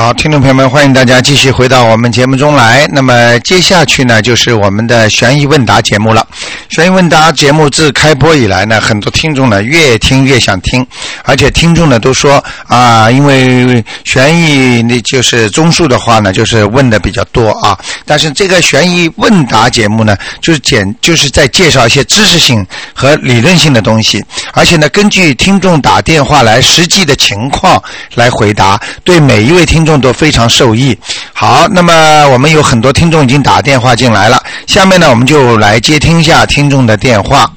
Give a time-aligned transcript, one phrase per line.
[0.00, 2.86] 好，听众朋友们，欢迎大家继续回到我们节目中来。
[2.92, 6.24] 那么接下去呢，就是我们的悬疑问答节目了。
[6.68, 10.86] 悬疑问答节目自开播以来呢，很多听众呢越听越想听，
[11.24, 17.76] 而且听众呢都说啊，因为悬疑那就是综述的话呢，就是问的比较多啊。
[18.06, 27.82] 但是这个悬疑问答节目呢，就是简就是在介绍一些知识性和理论性的东西，而且呢，根据听众打电话来实际的情况
[28.14, 30.96] 来回答，对每一位听众都非常受益。
[31.32, 37.50] 好，那么我们有很多听众已经打电话进来了，下面呢，我们就来接听一下听众的电话。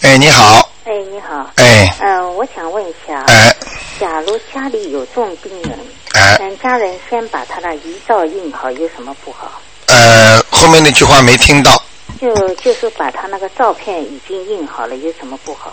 [0.00, 1.50] 哎，你好，哎，你好。
[1.56, 3.54] 哎，嗯、我想问一下，哎，
[4.00, 5.78] 假如家里有重病人，
[6.14, 9.60] 哎，嗯，家人先把他的遗照印好，有什么不好？
[9.88, 11.70] 呃，后面那句话没听到。
[12.20, 15.72] 就就是把他那个照片已经印好了，有什么不好？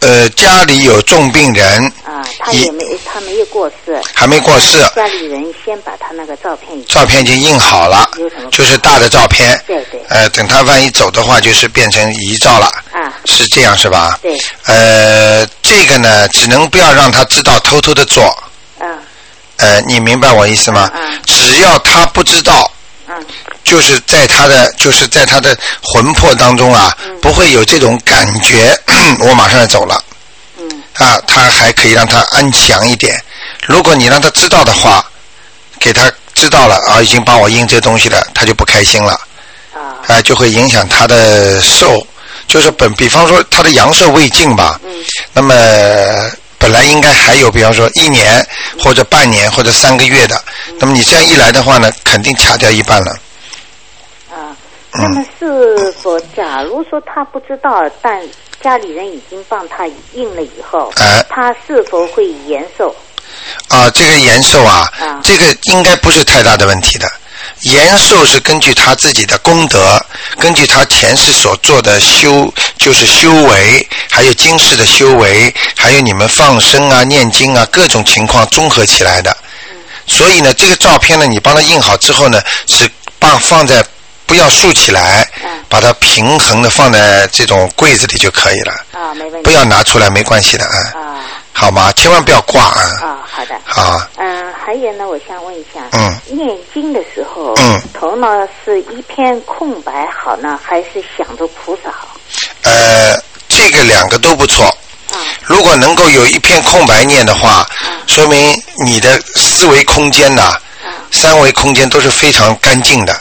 [0.00, 8.08] 呃，家里有重病人，啊，他也没他没有过世，还没过世，家里人先把他那个照片照片已经印好了？
[8.52, 9.60] 就是大的照片。
[9.66, 14.18] 对对呃，等他万一走的话，就是变成遗照了，啊，是这样是吧？
[14.22, 18.36] 对，呃，这个呢，只能不要让他知道，偷偷的做。
[18.78, 18.98] 嗯
[19.56, 20.90] 呃，你明白我意思吗？
[20.94, 22.70] 嗯只要他不知道，
[23.08, 23.14] 嗯
[23.66, 27.20] 就是在他的就是在他的魂魄当中啊，嗯。
[27.20, 28.78] 不会有这种感觉，
[29.18, 30.02] 我马上要走了。
[30.56, 30.82] 嗯。
[30.94, 33.20] 啊，他还可以让他安详一点。
[33.66, 35.04] 如果你让他知道的话，
[35.80, 39.12] 给他知道了啊，已经帮我印这东西了，他就不开心了。
[39.74, 39.98] 啊。
[40.06, 42.06] 啊，就会影响他的寿，
[42.46, 44.90] 就是本比方说他的阳寿未尽吧，嗯。
[45.32, 48.46] 那么本来应该还有，比方说一年
[48.78, 50.40] 或者半年或者三个月的，
[50.78, 53.18] 那么你这样一来的话呢，肯定卡掉一半了。
[54.98, 58.20] 那么是否，假如说他不知道，但
[58.62, 62.94] 家里人已经帮他印了以后，哎他是否会延寿？
[63.68, 67.10] 啊，这个延寿啊，啊这个应该不是太大的问题的。
[67.62, 70.04] 延寿是根据他自己的功德，
[70.38, 79.36] 根据他前世所做的修，就是修为，还有今世的修为，还有你们放生啊、念经啊各种情况综合起来的。
[80.06, 82.88] 所以呢，这个照片呢，你帮他印好之后呢，是
[83.20, 83.84] 放放在
[84.26, 89.42] 不要竖起来，嗯把它平衡的放在这种柜子里就可以了，啊，没问题。
[89.42, 91.20] 不要拿出来，没关系的啊，啊
[91.52, 91.90] 好吗？
[91.92, 93.54] 千万不要挂啊，啊，好的。
[93.64, 94.00] 好。
[94.16, 98.28] 嗯，还有呢，我想问一下，嗯念经的时候，嗯头脑
[98.64, 102.16] 是一片空白好呢，还是想着菩萨好？
[102.62, 103.16] 呃，
[103.48, 104.64] 这个两个都不错。
[104.66, 104.74] 啊
[105.44, 107.64] 如果能够有一片空白念的话，
[108.08, 108.52] 说明
[108.84, 110.60] 你的思维空间呐、啊
[111.12, 113.20] 三维空间都是非常干净的，啊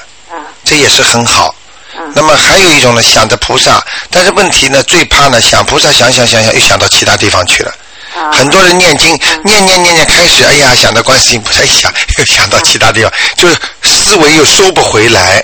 [0.66, 1.48] 这也是很好。
[1.96, 3.82] 啊那么还有一种呢，想着菩萨，
[4.12, 7.74] 但是问题呢，最怕呢，想菩萨想想想想，又想到其他地方去了。
[8.14, 8.32] 啊！
[8.32, 15.44] 很多人念经，念念念念，开始哎呀，想到观世音菩萨，想 又想到其他地方，就是思维又收不回来。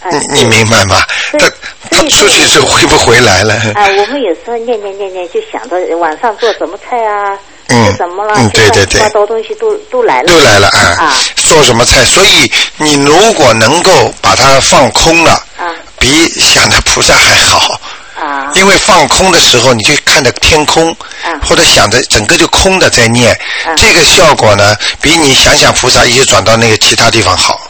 [0.00, 1.02] 哎你你明白吗？
[1.38, 1.50] 他
[1.90, 3.54] 他出去之后回不回来了？
[3.74, 7.36] 啊，我们有时候念念念念，就想到晚上做什么菜啊，
[7.68, 10.28] 嗯吃什么了，嗯对对对乱七八糟东西都都来了。
[10.28, 10.80] 都来了啊！
[10.98, 12.04] 啊做什么菜？
[12.04, 15.68] 所以你如果能够把它放空了，啊
[15.98, 17.80] 比想着菩萨还好。
[18.20, 20.90] 啊因为放空的时候，你就看着天空，
[21.22, 23.32] 啊或者想着整个就空的在念，
[23.64, 27.60] 啊这个效果呢，比你想想菩萨一直转到那个其他地方好。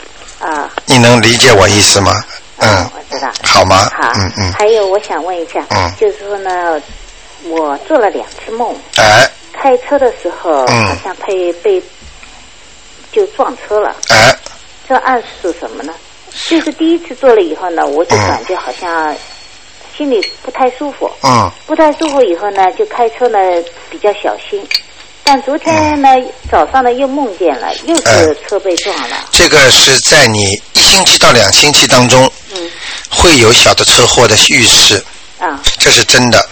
[0.41, 0.71] 啊！
[0.87, 2.23] 你能理解我意思吗？
[2.59, 3.29] 嗯啊，我知道。
[3.43, 3.91] 好吗？
[4.01, 6.81] 好，嗯嗯，还有我想问一下，嗯就是说呢，
[7.45, 9.29] 我做了两次梦，哎
[9.61, 10.87] 开车的时候、嗯。
[10.87, 11.83] 好像被被
[13.11, 14.37] 就撞车了，哎，
[14.89, 15.93] 这暗示什么呢？
[16.47, 19.15] 就是第一次做了以后呢，我就感觉好像
[19.97, 21.51] 心里不太舒服，嗯。
[21.67, 23.39] 不太舒服以后呢，就开车呢
[23.91, 24.65] 比较小心。
[25.25, 26.09] 但昨天呢，
[26.51, 29.17] 早上呢又梦见了，又是嗯车被撞了。
[29.31, 32.71] 这个是在你一星期到两星期当中嗯。
[33.11, 35.03] 会有小的车祸的预示，
[35.39, 36.47] 啊，这是真的。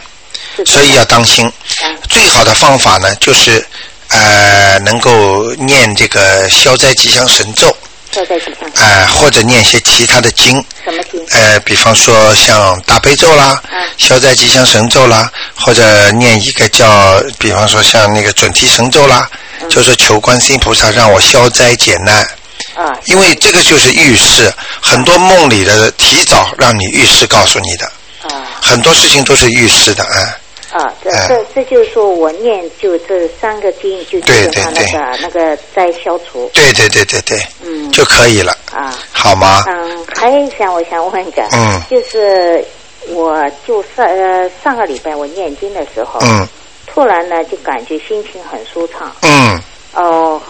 [0.56, 1.50] 是所以要当心。
[1.82, 1.98] 嗯。
[2.08, 3.64] 最好的方法呢，就是
[4.08, 7.76] 呃，能够念这个消灾吉祥神咒，
[8.12, 11.24] 坐在地上，呃，或者念一些其他的经，什么经？
[11.30, 13.78] 呃，比方说像大悲咒啦、嗯。
[13.98, 19.28] 消灾吉祥神咒啦，或者念一个叫，比方说像那个准提神咒啦，
[19.60, 19.68] 嗯。
[19.68, 22.26] 就是求观世音菩萨让我消灾解难。
[22.74, 27.86] 啊，因为这个就是预示，很多梦里的提早让你预示告诉你的，
[28.22, 28.46] 啊。
[28.60, 30.36] 很多事情都是预示的啊。
[30.76, 36.50] 啊，这哎这这就是说我念就这三个经，就基对本上那对个那个灾消除。
[36.52, 39.64] 对对对对对，嗯就可以了，啊，好吗？
[39.68, 42.64] 嗯，还有一项我想问一个，嗯就是
[43.08, 46.46] 我就上呃上个礼拜我念经的时候，嗯
[46.86, 49.60] 突突然呢就感觉心情很舒畅，嗯，
[49.94, 50.40] 哦、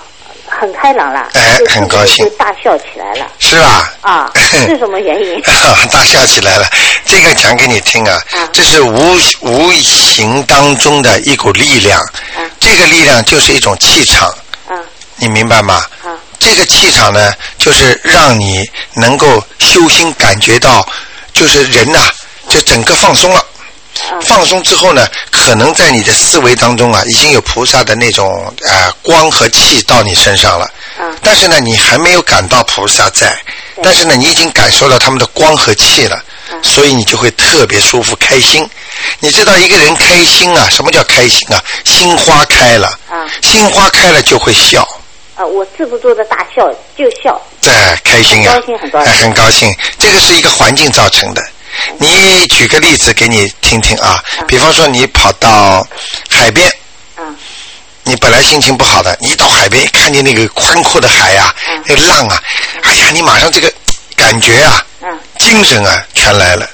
[0.48, 3.92] 很开朗了，哎很高兴就大笑起来了是吧？
[4.00, 5.40] 啊， 是什么原因？
[5.90, 6.64] 大笑起来了，
[7.06, 14.28] 这个讲给你听啊啊，这是无无形当中的一股力量，啊这个力量就是一种气场，
[14.68, 14.74] 啊
[15.16, 15.74] 你明白吗？
[16.04, 20.86] 啊这个气场呢，就是让你能够修心感觉到，
[21.32, 22.10] 就是人呐、
[22.50, 23.38] 就整个放松了。
[23.38, 23.44] 啊
[24.20, 30.66] 放松之后呢，可能在你的思维当中啊，已经有菩萨的那种呃光和气到你身上了。
[30.98, 33.36] 啊但是呢，你还没有感到菩萨在，
[33.82, 36.24] 但是呢，你已经感受到他们的光和气了，嗯
[36.62, 38.68] 所以你就会特别舒服、开心。
[39.20, 41.62] 你知道一个人开心啊，什么叫开心啊？
[41.84, 44.82] 心花开了，啊心花开了就会笑。
[45.36, 45.44] 啊！
[45.44, 46.66] 我止不住的大笑，
[46.96, 47.38] 就笑。
[47.60, 49.76] 在开心啊、很高兴很高兴哎很高兴。
[49.98, 51.42] 这个是一个环境造成的。
[51.98, 55.86] 你举个例子给你听听啊，比方说你跑到
[56.30, 56.66] 海边，
[57.16, 57.28] 啊
[58.02, 62.42] 你本来心情不好的，你一到海边，看见那个宽阔的海啊，嗯那个浪啊，
[62.82, 63.70] 哎呀，你马上这个
[64.16, 64.95] 感觉啊，啊
[65.46, 66.68] 精神啊，全来了，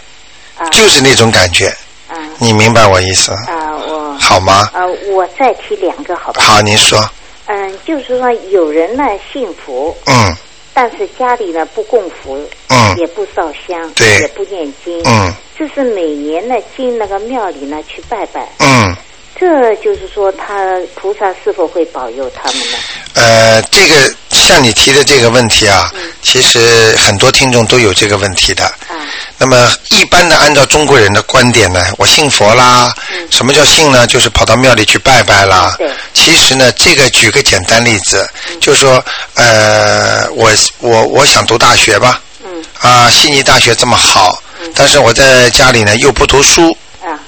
[0.56, 0.68] 啊。
[0.70, 1.66] 就是那种感觉。
[2.08, 2.16] 啊。
[2.38, 3.76] 你明白我意思啊！
[3.86, 4.16] 我。
[4.18, 4.68] 好吗？
[4.72, 6.42] 啊，我再提两个好吧？
[6.42, 6.98] 好，您说，
[7.46, 10.34] 嗯，就是说有人呢信佛，嗯。
[10.74, 12.38] 但是家里呢不供佛，
[12.68, 12.96] 嗯。
[12.96, 14.20] 也不烧香，对。
[14.20, 15.32] 也不念经，嗯。
[15.58, 18.96] 这是每年呢进那个庙里呢去拜拜，嗯，
[19.38, 22.78] 这就是说他菩萨是否会保佑他们呢？
[23.14, 23.94] 呃，这个
[24.30, 25.92] 像你提的这个问题啊，
[26.22, 28.72] 其实很多听众都有这个问题的。
[28.90, 28.96] 嗯。
[29.38, 33.28] 那么一般的按照中国人的观点呢，我信佛啦，嗯。
[33.30, 34.06] 什么叫信呢？
[34.06, 35.74] 就是跑到庙里去拜拜啦。
[35.78, 35.90] 对。
[36.14, 38.28] 其实呢，这个举个简单例子，
[38.60, 39.04] 就是说，
[39.34, 42.64] 呃，我我我想读大学吧，嗯。
[42.78, 44.40] 啊，悉尼大学这么好，
[44.74, 47.18] 但是我在家里呢又不读书，啊。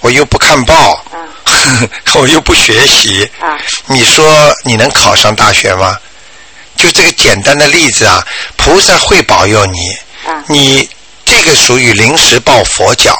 [0.00, 1.22] 我又不看报，啊。
[2.14, 3.54] 我又不学习，啊。
[3.86, 5.96] 你说你能考上大学吗？
[6.80, 9.90] 就这个简单的例子啊，菩萨会保佑你，
[10.26, 10.88] 啊你
[11.26, 13.12] 这个属于临时抱佛脚，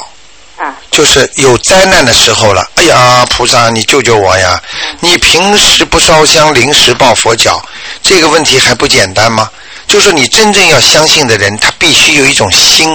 [0.57, 2.67] 啊就是有灾难的时候了。
[2.77, 4.61] 哎呀，菩萨你救救我呀！
[5.01, 7.62] 你平时不烧香，临时抱佛脚，
[8.03, 9.51] 这个问题还不简单吗？
[9.87, 12.95] 就是你真正要相信的人，他必须有一种心。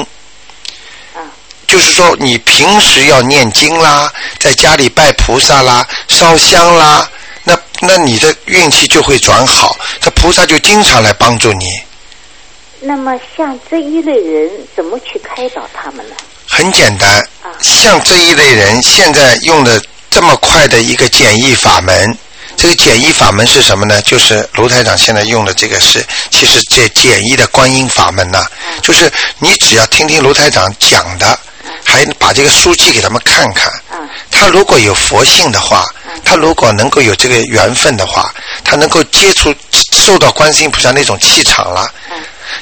[1.14, 1.22] 啊
[1.68, 7.10] 就是说，你平时要念经啦，在家里拜菩萨啦，烧香啦，
[7.88, 11.72] 那那你的运气就会转好，这菩萨就经常来帮助你。
[12.82, 16.16] 那么像这一类人，怎么去开导他们呢？
[16.48, 17.10] 很简单
[17.42, 22.18] 啊，像这一类人现在用的这么快的一个简易法门，
[22.58, 24.02] 这个简易法门是什么呢？
[24.02, 28.46] 就是卢台长现在用的这个是，其实这简易的观音法门呐、
[28.82, 31.40] 就是你只要听听卢台长讲的，
[31.84, 33.72] 还把这个书籍给他们看看。
[34.36, 35.86] 啊他如果有佛性的话，
[36.24, 38.34] 他如果能够有这个缘分的话，
[38.64, 39.54] 他能够接触
[39.92, 41.90] 受到观世音菩萨那种气场了。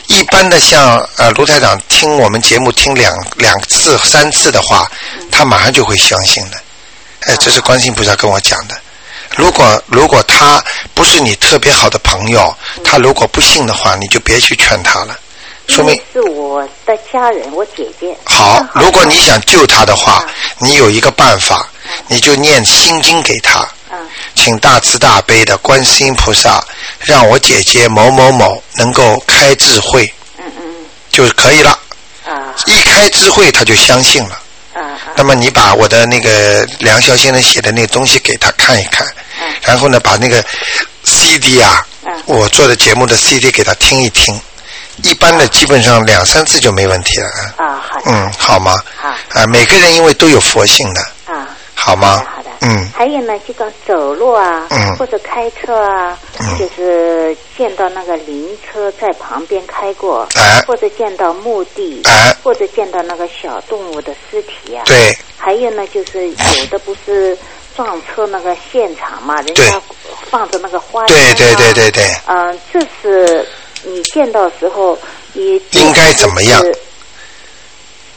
[0.07, 4.89] 一般的像呃卢台长听我们节目听两两次三次的话，
[5.31, 6.57] 他马上就会相信的。
[7.21, 8.75] 哎，这是观世音菩萨跟我讲的。
[9.35, 15.17] 如果如果他不是你特别好的朋友，他如果不信的话，你就别去劝他了。
[15.67, 18.15] 说明是我的家人，我姐姐。
[18.25, 20.25] 好，如果你想救他的话啊，
[20.59, 21.67] 你有一个办法，
[22.07, 23.59] 你就念心经给他。
[23.59, 23.69] 啊
[24.35, 26.63] 请大慈大悲的观世音菩萨，
[26.99, 30.75] 让我姐姐某某某能够开智慧嗯嗯
[31.11, 31.79] 就可以了。
[32.25, 34.39] 嗯啊一开智慧，他就相信了。
[35.15, 39.07] 那么你把我的那个梁霄先生写的那个东西给他看一看，
[39.39, 40.43] 嗯然后呢，把那个
[41.03, 44.37] CD 啊嗯，我做的节目的 CD 给他听一听。
[45.03, 47.29] 一般的基本上两三次就没问题了。
[47.57, 48.03] 啊，好的。
[48.05, 48.75] 嗯，好吗？
[48.95, 49.09] 好
[49.39, 51.49] 啊，每个人因为都有佛性的，啊。
[51.75, 52.49] 好吗好的。
[52.61, 64.83] 嗯还有呢，这个走路啊，嗯或者开车啊，嗯就是见到那个灵车在旁边开过，啊或者见到墓地，啊或者见到那个小动物的尸体啊。。
[64.85, 67.37] 对，还有呢，就是有的不是
[67.75, 69.81] 撞车那个现场嘛，人家
[70.31, 72.05] 放着那个花、对对对对对。
[72.27, 73.45] 嗯、这是
[73.83, 74.97] 你见到时候，
[75.33, 76.61] 你应该怎么样？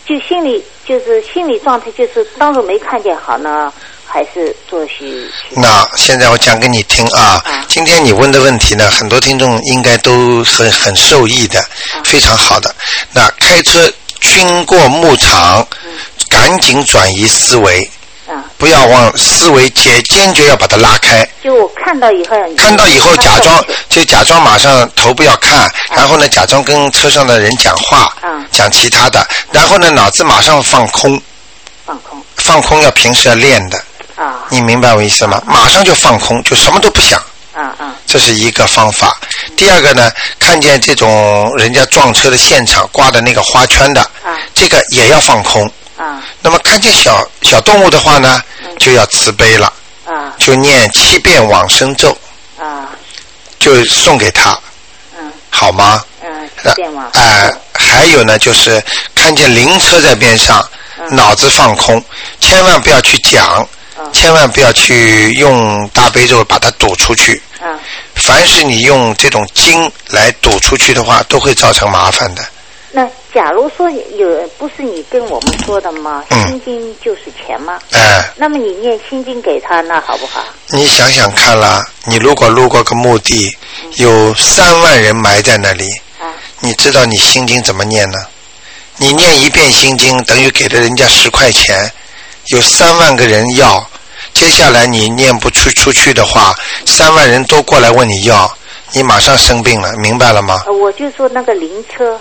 [0.06, 3.72] 就心里就是心理状态，就是当做没看见好呢，
[4.06, 5.04] 还是做些
[5.50, 11.60] 那现在我讲给你听啊啊，今天你问的问题呢，很多听众应该都很很受益的，
[12.04, 12.72] 非常好的。
[13.12, 15.66] 那开车经过牧场，
[16.28, 17.90] 赶紧转移思维，
[18.28, 21.26] 啊，不要往思维坚坚决要把它拉开。
[21.42, 31.20] 就我看到以后，看到以后假装就假装马上头不要看，然后呢假装跟车上的人讲话嗯，讲其他的，然后呢脑子马上放空，
[31.84, 33.78] 放空放空要平时要练的。
[34.16, 35.42] 啊你明白我意思吗？
[35.46, 37.20] 马上就放空，就什么都不想。
[37.54, 39.16] 啊啊这是一个方法。
[39.56, 45.70] 第二个呢，看见这种人家撞车的现场挂的那个花圈的，啊这个也要放空。
[45.96, 46.22] 啊。
[46.40, 48.40] 那么看见小小动物的话呢，
[48.78, 49.72] 就要慈悲了，
[50.04, 50.32] 啊。
[50.38, 52.16] 就念七遍往生咒，
[52.58, 52.88] 啊。
[53.58, 54.58] 就送给他，
[55.18, 55.32] 嗯。
[55.50, 56.02] 好吗？
[56.22, 58.82] 嗯，七遍往哎、还有呢，就是
[59.14, 60.66] 看见灵车在边上，
[61.10, 62.02] 脑子放空，
[62.40, 63.66] 千万不要去讲，
[63.98, 64.12] 嗯。
[64.12, 67.42] 千万不要去用大悲咒把它堵出去。
[67.60, 67.66] 啊
[68.14, 72.42] 凡是你用这种经来堵出去的话，都会造成麻烦的。
[73.36, 76.24] 那假如说有不是你跟我们说的吗？
[76.30, 77.78] 嗯心经就是钱吗？
[77.92, 80.42] 哎、那么你念心经给他，那好不好？
[80.68, 83.54] 你想想看啦，你如果路过个墓地，
[83.96, 85.86] 有三万人埋在那里，
[86.18, 88.18] 啊你知道你心经怎么念呢？
[88.96, 91.92] 你念一遍心经，等于给了人家十块钱，
[92.46, 93.86] 有三万个人要，
[94.32, 96.54] 接下来你念不出出去的话，
[96.86, 98.50] 三万人都过来问你要，
[98.92, 100.62] 你马上生病了，明白了吗？
[100.66, 102.18] 呃我就说那个灵车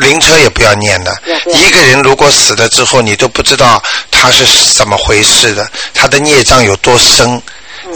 [0.00, 1.16] 灵车也不要念的
[1.54, 7.40] 一个人如果死了之后，你都不知道他是怎么回事的，他的孽障有多深。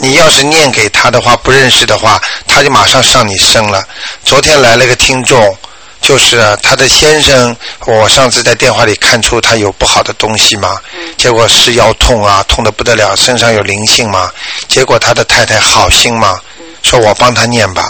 [0.01, 3.85] 你要是念给他的话，不认识的话，他就马上上你身了。
[4.25, 5.57] 昨天来了个听众，
[6.01, 7.55] 就是他的先生，
[7.87, 10.81] 我上次在电话里看出他有不好的东西嘛，
[11.17, 14.31] 结果是腰痛啊，痛得不得了，身上有灵性嘛。
[14.69, 16.41] 结果他的太太好心嘛，
[16.83, 17.89] 说我帮他念吧。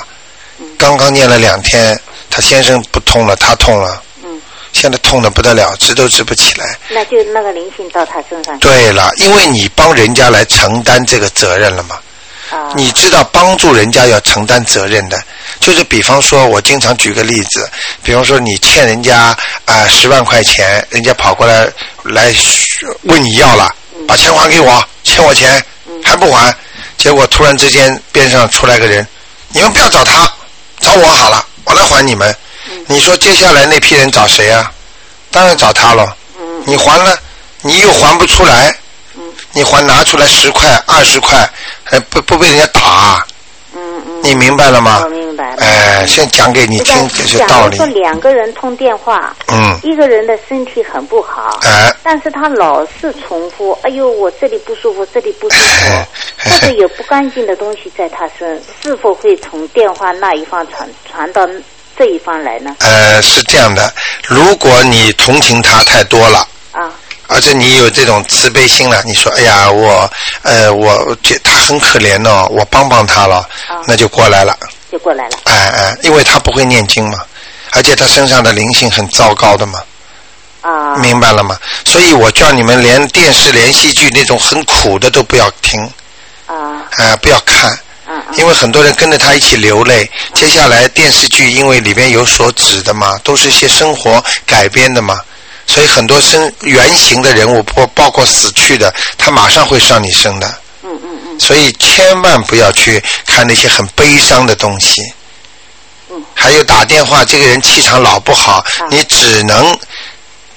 [0.79, 4.03] 刚刚念了两天，他先生不痛了，他痛了。
[4.75, 4.81] 嗯。
[4.81, 6.77] 现在痛的不得了，直都直不起来。
[6.91, 11.97] 那就那个灵性到他身上对了，因为你帮人家来承担这个责任了嘛。
[12.51, 15.19] 啊你知道帮助人家要承担责任的，
[15.61, 17.69] 就是比方说，我经常举个例子，
[18.03, 21.67] 比方说你欠人家啊十、万块钱，人家跑过来
[22.03, 22.33] 来
[23.05, 23.75] 问你要了，
[24.07, 25.65] 把钱还给我，欠我钱
[26.05, 26.55] 还不还，
[26.99, 29.07] 结果突然之间边上出来个人，
[29.49, 30.31] 你们不要找他，
[30.81, 32.37] 找我好了，我来还你们。
[32.87, 34.71] 你说接下来那批人找谁啊？
[35.31, 36.17] 当然找他了。
[36.67, 37.19] 你还了，
[37.63, 38.75] 你又还不出来，
[39.53, 41.49] 你还拿出来十块、二十块，
[41.83, 43.27] 还不不被人家打啊、
[43.75, 45.09] 嗯嗯，你明白了吗我？
[45.11, 45.57] 明白了。
[45.59, 47.93] 哎，先讲给你听这些道理假如。
[47.93, 56.07] 说两个人通电话，嗯，一个人的身体很不好，哎，但是他老是重复，哎呦，我这里不舒服，这里不舒哎
[56.39, 61.47] 服，或者有不干净的东西在他身，是否会从电话那一方传传到
[61.97, 62.75] 这一方来呢？
[62.81, 63.93] 呃，是这样的，
[64.29, 66.47] 如果你同情他太多了。
[66.73, 66.91] 啊
[67.27, 70.09] 而且你有这种慈悲心了，你说哎呀，我
[70.43, 73.37] 呃，我这他很可怜哦，我帮帮他了，
[73.67, 74.57] 啊那就过来了，
[74.93, 75.39] 就过来了。
[75.45, 77.19] 哎哎，因为他不会念经嘛，
[77.71, 79.83] 而且他身上的灵性很糟糕的嘛，
[80.61, 81.59] 啊，明白了吗？
[81.87, 85.81] 所以我叫你们连电视、连续剧那种很苦的都不要听，
[86.47, 86.55] 啊
[86.91, 87.77] 啊、不要看，
[88.37, 90.09] 因为很多人跟着他一起流泪。
[90.35, 95.19] 接下来电视剧因为里边有所指的嘛，都是一些生活改编的嘛，
[95.67, 100.47] 所以很多生原型的人物，包包括死去的，他马上会上你身的。
[100.83, 105.03] 嗯嗯嗯所以千万不要去看那些很悲伤的东西。
[106.11, 109.77] 嗯还有打电话，这个人气场老不好，你只能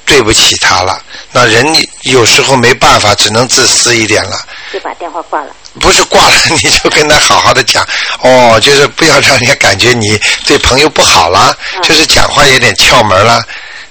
[0.08, 1.00] 对不起他了。
[1.32, 1.64] 那人
[2.04, 4.40] 有时候没办法，只能自私一点了。
[4.74, 5.56] 就把电话挂了。
[5.80, 7.86] 不是挂了， 你就跟他好好的讲，
[8.22, 13.44] 哦，就是不要让人家感觉你对朋友不好啦，就是讲话有点窍门了。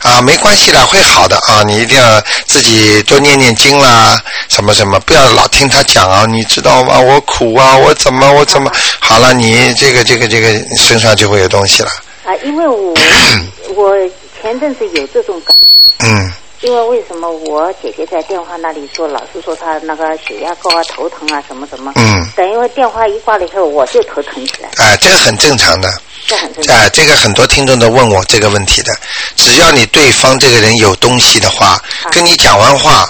[0.02, 1.62] 啊，没关系啦，会好的啊！
[1.66, 7.00] 你一定要自己多念念经啦，什么什么，不要老听他讲啊，你知道吗？
[7.00, 8.70] 我苦啊，我怎么我怎么？
[9.00, 11.88] 好了，你这个这个这个身上就会有东西了。
[12.24, 12.94] 啊，因为我
[13.74, 13.94] 我
[14.40, 15.65] 前阵子有这种感觉，
[16.00, 25.92] 嗯，因为为什么我姐姐在电话那里说，老是说她那个血压高啊、头疼啊什么什么，嗯，等因为电话一挂了以后，我就头疼起来，哎、这个很正常的。
[26.26, 26.74] 这很正常。
[26.76, 28.92] 哎，这个很多听众都问我这个问题的。
[29.36, 33.08] 只要你对方这个人有东西的话，跟你讲完话，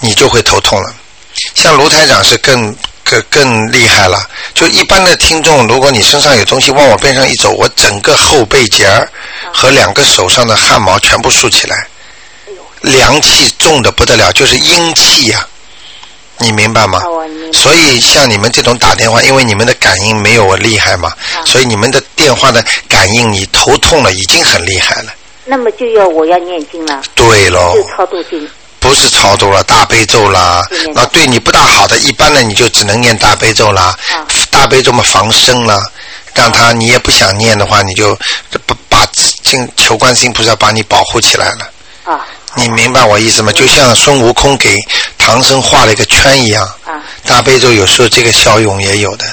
[0.00, 0.92] 你就会头痛了。
[1.54, 2.74] 像卢台长是更
[3.04, 4.28] 更更厉害了。
[4.52, 9.08] 就一般的听众，如果你身上有东西往我边上一走，我整个后背节儿
[9.54, 11.86] 和两个手上的汗毛全部竖起来，
[12.80, 15.46] 凉气重的不得了，就是阴气呀、
[16.38, 17.00] 你明白吗？
[17.52, 21.12] 所以像你们这种打电话，因为你们的感应没有我厉害嘛，
[21.44, 25.12] 所以你们的电话的感应，你头痛了已经很厉害了。
[25.44, 28.48] 那么就要我要念经了，对喽就，超度经。
[28.78, 34.24] 不是超度了，大悲咒啦，那对你不大好的，一般的你就只能念大悲咒啦，啊。
[34.50, 35.78] 大悲咒嘛防身啦，
[36.34, 38.16] 让他你也不想念的话，你就
[38.66, 41.70] 不把请求观世音菩萨把你保护起来了。
[42.04, 42.26] 啊
[42.56, 43.52] 你明白我意思吗？
[43.52, 44.76] 就像孙悟空给
[45.18, 49.24] 唐僧画了一个圈一样，啊大悲咒有时候这个效用也有的。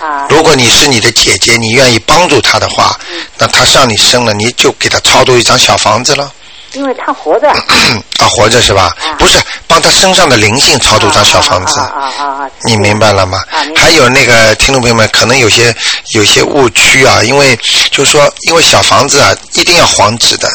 [0.00, 2.98] 啊，如果你是你的姐姐，你愿意帮助她的话，
[3.38, 6.32] 那她上你身了，你就给她超度一张小房子了。
[6.74, 7.50] 因为他活着。
[8.18, 8.96] 啊，活着是吧？
[9.18, 11.78] 不是，帮他身上的灵性超度张小房子。
[11.78, 12.50] 啊啊啊！
[12.64, 13.38] 你明白了吗？
[13.76, 15.74] 还有那个听众朋友们，可能有些
[16.14, 17.54] 有些误区啊，因为
[17.90, 20.50] 就是说，因为小房子啊，一定要黄纸的，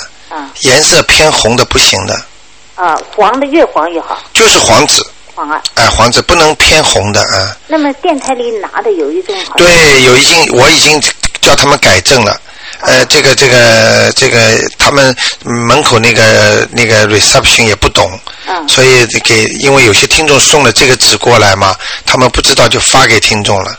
[0.61, 2.21] 颜色偏红的不行的。
[2.75, 4.17] 啊，黄的越黄越好。
[4.33, 5.03] 就是黄纸。
[5.33, 5.61] 黄啊。
[5.75, 7.55] 哎，黄纸不能偏红的啊。
[7.67, 9.35] 那么电台里拿的有一种。
[9.55, 11.01] 对，有一经我已经
[11.41, 12.39] 叫他们改正了。
[12.81, 14.39] 呃，这个这个这个，
[14.77, 18.07] 他们门口那个那个 reception 也不懂，
[18.45, 23.75] 嗯所以给因为有些听众送了这个纸过来嘛，他们不知道就发给听众了。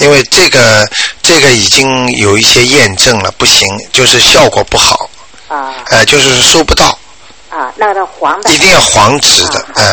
[0.00, 0.88] 因为这个
[1.22, 5.10] 这个已经有一些验证了，不行，就是效果不好。
[5.54, 5.74] 啊。
[5.90, 6.98] 呃，就是收不到。
[7.50, 8.50] 啊，那个黄的。
[8.50, 9.84] 一定要黄纸的，嗯，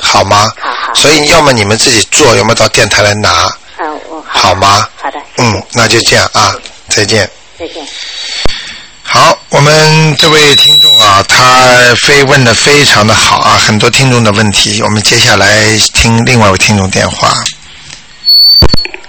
[0.00, 0.50] 好吗？
[0.58, 0.94] 好好。
[0.94, 3.52] 所以要么你们自己做，要么到电台来拿。
[3.78, 4.88] 嗯，我好吗？
[4.96, 5.18] 好的。
[5.36, 6.54] 嗯，那就这样啊，
[6.88, 7.30] 再见。
[7.58, 7.86] 再见。
[9.02, 17.44] 好，我们这位听众啊，他非问的非常的好啊，很多听众的问题，我们接下来听另外一位听众电话。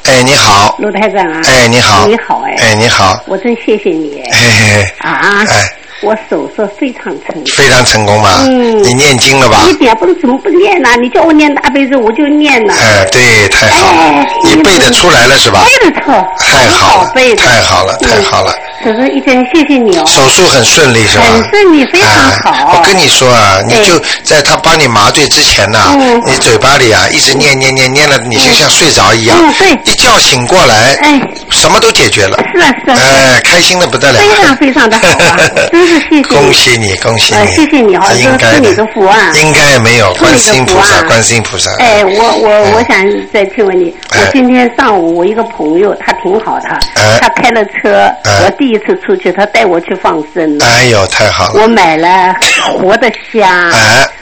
[0.04, 0.76] 哎，你好。
[0.78, 1.42] 陆台长啊。
[1.48, 2.06] 哎，你好。
[2.06, 2.54] 你好哎。
[2.60, 3.24] 哎，你好。
[3.28, 4.22] 我真谢谢你。
[4.30, 4.94] 嘿嘿。
[5.00, 5.46] 啊。
[5.48, 5.78] 哎。
[6.04, 8.44] 我手术非常成功，非常成功嘛。
[8.46, 9.66] 嗯，你念经了吧？
[9.68, 10.90] 一点不是怎么不念呢？
[11.02, 12.74] 你叫我念大悲咒，我就念了。
[12.74, 15.64] 哎，对，太好了，你背得出来了是吧？
[15.66, 18.54] 背得出，太好了，太好了，太好了。
[18.84, 20.04] 手术一天，谢谢你哦。
[20.06, 21.24] 手术很顺利是吧？
[21.32, 22.10] 很顺利，非常
[22.44, 22.74] 好。
[22.74, 25.80] 我跟你说啊，你就在他帮你麻醉之前呢，
[26.28, 29.38] 你嘴巴里啊一直念念念念了，你就像睡着一样。
[29.40, 29.72] 嗯，对。
[29.86, 32.38] 一觉醒过来，哎，什么都解决了。
[32.54, 32.98] 是啊，是啊。
[33.00, 34.20] 哎，开心的不得了。
[34.20, 35.38] 非常非常的好啊，
[35.72, 36.24] 真是谢谢。
[36.24, 37.48] 恭喜你，恭喜你。
[37.56, 38.60] 谢谢你啊，应该的。
[38.60, 39.23] 你的福啊。
[39.42, 41.72] 应该没有，观世音菩萨，观世音菩萨。
[41.78, 46.80] 哎，我我我想再请问你，我今天上午我一个朋友，他挺好的，
[47.22, 48.12] 他开了车，
[48.44, 49.48] 我第一次出去，他。
[49.54, 50.66] 带我去放生了。
[50.66, 51.62] 哎呦，太好了！
[51.62, 52.34] 我买了
[52.76, 53.72] 活的虾，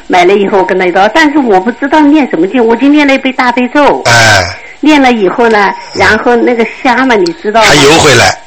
[0.07, 4.01] 买了以后跟他一道，但是我不知道念什么经，我就念了一杯大悲咒。
[4.07, 4.43] 哎，
[4.81, 7.67] 念了以后呢，然后那个虾嘛，你知道吗？
[7.69, 8.37] 它游回来。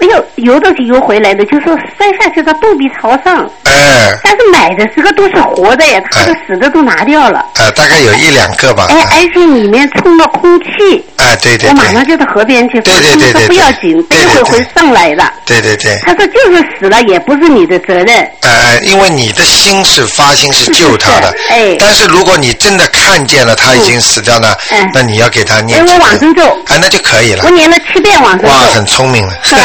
[0.00, 0.06] 哎。
[0.06, 3.48] 没有游都是游回来的，就说摔下去的肚皮朝上。
[3.64, 4.16] 哎。
[4.22, 7.40] 但是买的时候都是活的呀，他的死的都拿掉了。
[7.54, 8.86] 啊，大概有一两个吧。
[8.88, 11.04] 哎，而且里面充了空气。
[11.16, 11.68] 哎，对对。
[11.68, 12.80] 我马上就到河边去。
[12.80, 13.42] 对对对对。
[13.42, 15.32] 说 不要紧，等一会会上来的。
[15.44, 15.98] 对对对。
[16.02, 18.08] 他说就是死了也不是你的责任。
[18.42, 21.34] 哎，因为你的心是发心是救他的。
[21.50, 21.76] 哎。
[21.78, 24.56] 但是如果你真的看见了他已经死掉了，
[24.94, 25.84] 那你要给他念。
[25.84, 26.42] 给我往生咒。
[26.66, 27.42] 哎，那就可以了。
[27.44, 28.48] 我念了七遍往生咒。
[28.48, 29.32] 哇，很聪明了。
[29.42, 29.62] 是吧？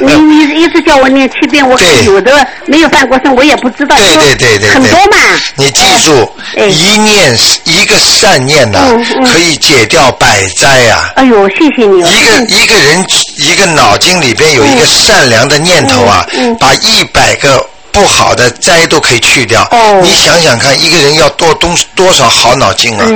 [0.00, 0.56] 你你。
[0.56, 2.32] 一直叫我念七遍，我有的
[2.66, 3.94] 没有犯过身，我也不知道。
[3.96, 5.16] 对对对对，很多嘛。
[5.54, 8.80] 你记住，一念一个善念呐，
[9.30, 11.12] 可以解掉百灾呀。
[11.16, 12.00] 哎呦，谢谢你。
[12.00, 13.06] 一个一个人
[13.36, 16.26] 一个脑筋里边有一个善良的念头啊，
[16.58, 17.64] 把一百个。
[17.96, 19.66] 不好的灾都可以去掉。
[19.70, 20.00] 哦。
[20.02, 23.06] 你想想看，一个人要多东多少好脑筋啊？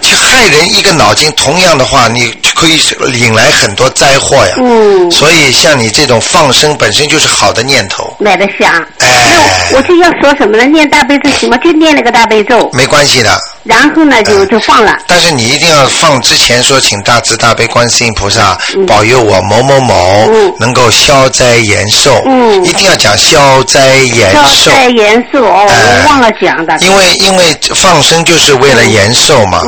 [0.00, 2.78] 去害人一个脑筋，同样的话，你可以
[3.18, 4.54] 引来很多灾祸呀。
[4.58, 5.10] 嗯。
[5.10, 8.16] 所以像你这种放生本身就是好的念头。
[8.20, 8.70] 买的香。
[8.98, 9.70] 哎。
[9.74, 10.64] 我就要说什么呢？
[10.64, 11.56] 念大悲咒行吗？
[11.58, 12.70] 就念了个大悲咒。
[12.72, 13.38] 没关系的。
[13.64, 14.98] 然后呢，就就放了。
[15.06, 22.22] 但是你一定要放之前说，请大慈大悲观世音菩萨保佑我某某某能够消灾延寿。
[22.26, 22.64] 嗯。
[22.64, 23.94] 一定要讲消灾。
[24.04, 26.76] 延寿，消灾延寿哦，我忘了讲的。
[26.80, 29.60] 因为因为放生就是为了延寿嘛，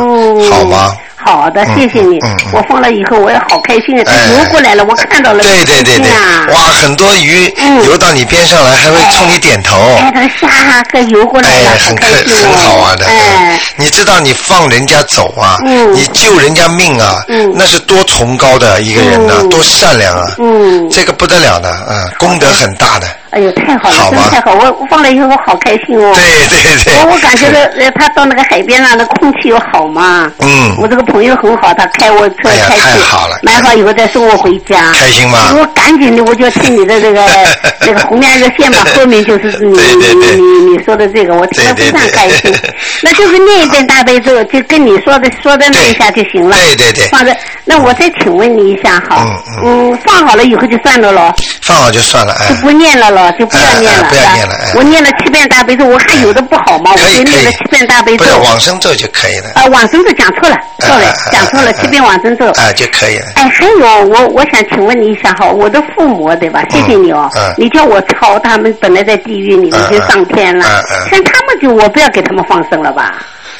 [0.50, 0.94] 好吗？
[1.26, 2.20] 好的，谢谢你。
[2.52, 4.12] 我放了以后，我也好开心啊！
[4.30, 5.42] 游过来了，我看到了。
[5.42, 6.08] 对对对对，
[6.54, 7.52] 哇，很多鱼
[7.84, 9.76] 游到你边上来，还会冲你点头。
[9.98, 10.48] 哎，它虾
[10.92, 13.06] 还游过来了，很开心，很好玩的。
[13.06, 15.58] 哎，你知道你放人家走啊，
[15.92, 17.20] 你救人家命啊，
[17.54, 20.32] 那是多崇高的一个人呐，多善良啊！
[20.38, 23.08] 嗯，这个不得了的啊，功德很大的。
[23.36, 24.54] 哎呦，太好了，真的太好！
[24.54, 26.10] 我我放了以后，我好开心哦。
[26.14, 26.94] 对对对。
[27.04, 30.32] 我我感觉到，呃，他到那个海边上，那空气又好嘛。
[30.40, 30.74] 嗯。
[30.78, 32.80] 我这个朋友很好，他开我车开去。
[32.80, 33.36] 太好了。
[33.42, 34.90] 买好以后再送我回家。
[34.92, 35.54] 开心吗？
[35.58, 37.22] 我赶紧的，我就听你的这个
[37.86, 42.50] 那个红面热线嘛，后面就是你你你你说的这个，我听得非常开心。
[43.02, 46.56] 那就是念一遍大悲咒，就跟你说的说的那一下就行了。
[46.56, 47.06] 对对对。
[47.08, 49.22] 放在，那我再请问你一下哈。
[49.26, 49.90] 嗯嗯。
[49.90, 51.34] 嗯，放好了以后就算了喽。
[51.60, 52.46] 放好就算了，哎。
[52.48, 53.36] 就不念了咯。
[53.38, 54.54] 就不要念了，不要念了。
[54.74, 56.92] 我念了七遍大悲咒，我还有的不好吗？
[56.92, 58.24] 我就念了七遍大悲咒。
[58.44, 59.50] 往生咒就可以了。
[59.54, 62.46] 啊，往生咒讲错了，错了，讲错了，七遍往生咒。
[62.52, 63.26] 啊，就可以了。
[63.34, 66.62] 哎，还有，我我想请问你一下哈，我的父母对吧？
[66.70, 67.30] 谢谢你哦。
[67.36, 67.54] 嗯。
[67.56, 70.64] 你叫我抄，他们本来在地狱里面就上天了。
[71.10, 73.14] 像他们就我不要给他们放生了吧？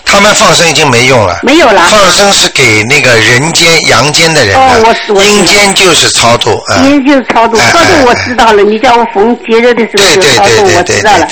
[0.07, 1.39] 他们放生已经没用了。
[1.43, 1.83] 没有了。
[1.91, 4.61] 放生是给那个人间、阳间的人的。
[4.61, 6.59] 哦，我我阴间就是超度。
[6.85, 8.63] 阴间就是超度，超度我知道了。
[8.63, 11.27] 你叫我逢节日的时候就超度，我知道了。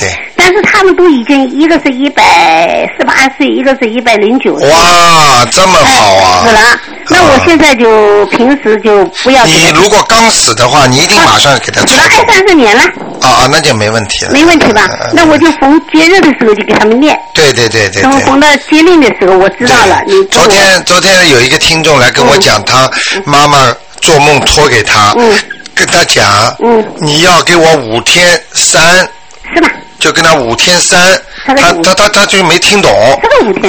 [0.45, 4.69] 但是他们都已经一个是一百十八岁，一个是一百零九岁。
[4.69, 6.45] 哇，这么好啊！
[6.45, 9.43] 死了，那我现在就平时就不要。
[9.47, 11.93] 你如果刚死的话，你一定马上给他超度。
[11.95, 12.83] 死了二三十年了。
[13.23, 14.33] 啊啊，那就没问题了。
[14.33, 14.87] 没问题吧？
[15.15, 17.19] 那我就逢节日的时候就给他们念。
[17.33, 18.03] 对对对对。
[18.03, 20.03] 等逢到节令的时候，我知道了。
[20.07, 22.91] 你昨天昨天有一个听众来跟我讲，他
[23.25, 25.35] 妈妈做梦托给他，嗯
[25.75, 29.09] 跟他讲，嗯你要给我五天三。
[29.55, 29.71] 是吧？
[30.05, 31.19] 就跟他五天三。
[31.47, 32.91] 他他他他就没听懂，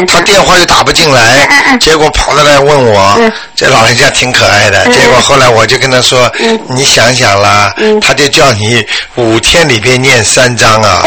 [0.08, 3.20] 他电话又打不进来，结果跑过来问我，
[3.56, 4.86] 这老人家挺可爱的。
[4.86, 6.32] 结果后来我就跟他说，
[6.70, 8.86] 你想想啦，他就叫你
[9.16, 11.04] 五天里边念三章啊，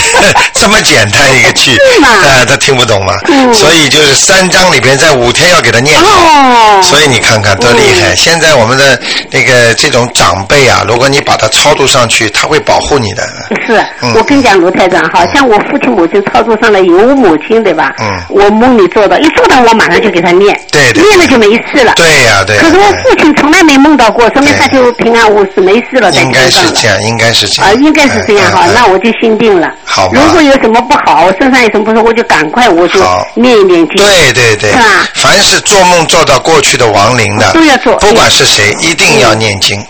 [0.54, 1.70] 这么简单一个句，
[2.04, 3.14] 啊，他听不懂嘛，
[3.54, 8.14] 所以就是三章里边在五天要给他念好，所以你看看多厉害。
[8.14, 13.26] 现在我们的那个这种长辈啊，如果你把他超度上去，他会保护你的。
[13.66, 13.82] 是，
[14.14, 16.01] 我跟你讲，卢台长，好像我父亲我。
[16.02, 17.94] 我就操作上来有母亲对吧？
[18.00, 18.20] 嗯。
[18.28, 20.58] 我梦里做到，一做到我马上就给他念。
[20.72, 21.02] 对对。
[21.04, 21.92] 念了就没事了。
[21.94, 22.58] 对呀对。
[22.58, 27.70] 可是我父亲从来没梦到过，说明他就平安无事没事了，在应该是这样，应该是这样。
[27.70, 29.68] 啊，应该是这样哈，那我就心定了。
[29.84, 33.00] 好如果有什么不好，我身上有什么不好，我就赶快我就
[33.34, 33.96] 念一念经。
[34.04, 34.70] 对对对。
[34.70, 35.08] 是吧？
[35.14, 37.94] 凡是做梦做到过去的亡灵的，都要做。
[37.96, 39.80] 不管是谁，一定要念经。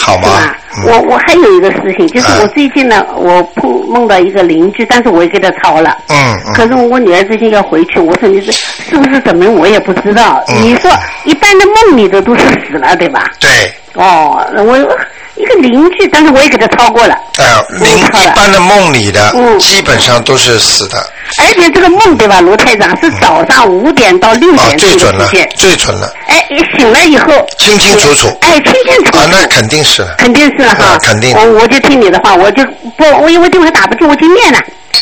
[0.00, 0.28] 好吗？
[0.86, 5.96] 我我还有一个事情，就是我最近呢，我碰梦到一个邻居，但是我也给他抄了。
[6.08, 6.52] 嗯嗯。
[6.54, 10.42] 可是我女儿最近要回去，我说你是是不是怎么我也不知道。
[10.62, 10.90] 你说
[11.24, 13.24] 一般的梦里的都是死了，对吧？
[13.38, 13.50] 对。
[13.94, 14.78] 哦，我
[15.34, 17.14] 一个邻居，但是我也给他抄过了。
[17.38, 17.44] 哎，
[17.80, 21.04] 邻一般的梦里的，基本上都是死的。
[21.38, 26.12] 而且这个梦对吧，卢太长是早上五点到六点最准了，最准了。
[26.26, 26.44] 哎，
[26.76, 28.38] 醒了以后清清楚楚。
[28.40, 29.18] 哎，清清楚楚。
[29.18, 30.04] 啊，那肯定是。
[30.18, 31.32] 肯定是了哈，肯定。
[31.36, 32.64] 我我就听你的话，我就
[32.96, 34.58] 不，我因为电话打不进，我就念了。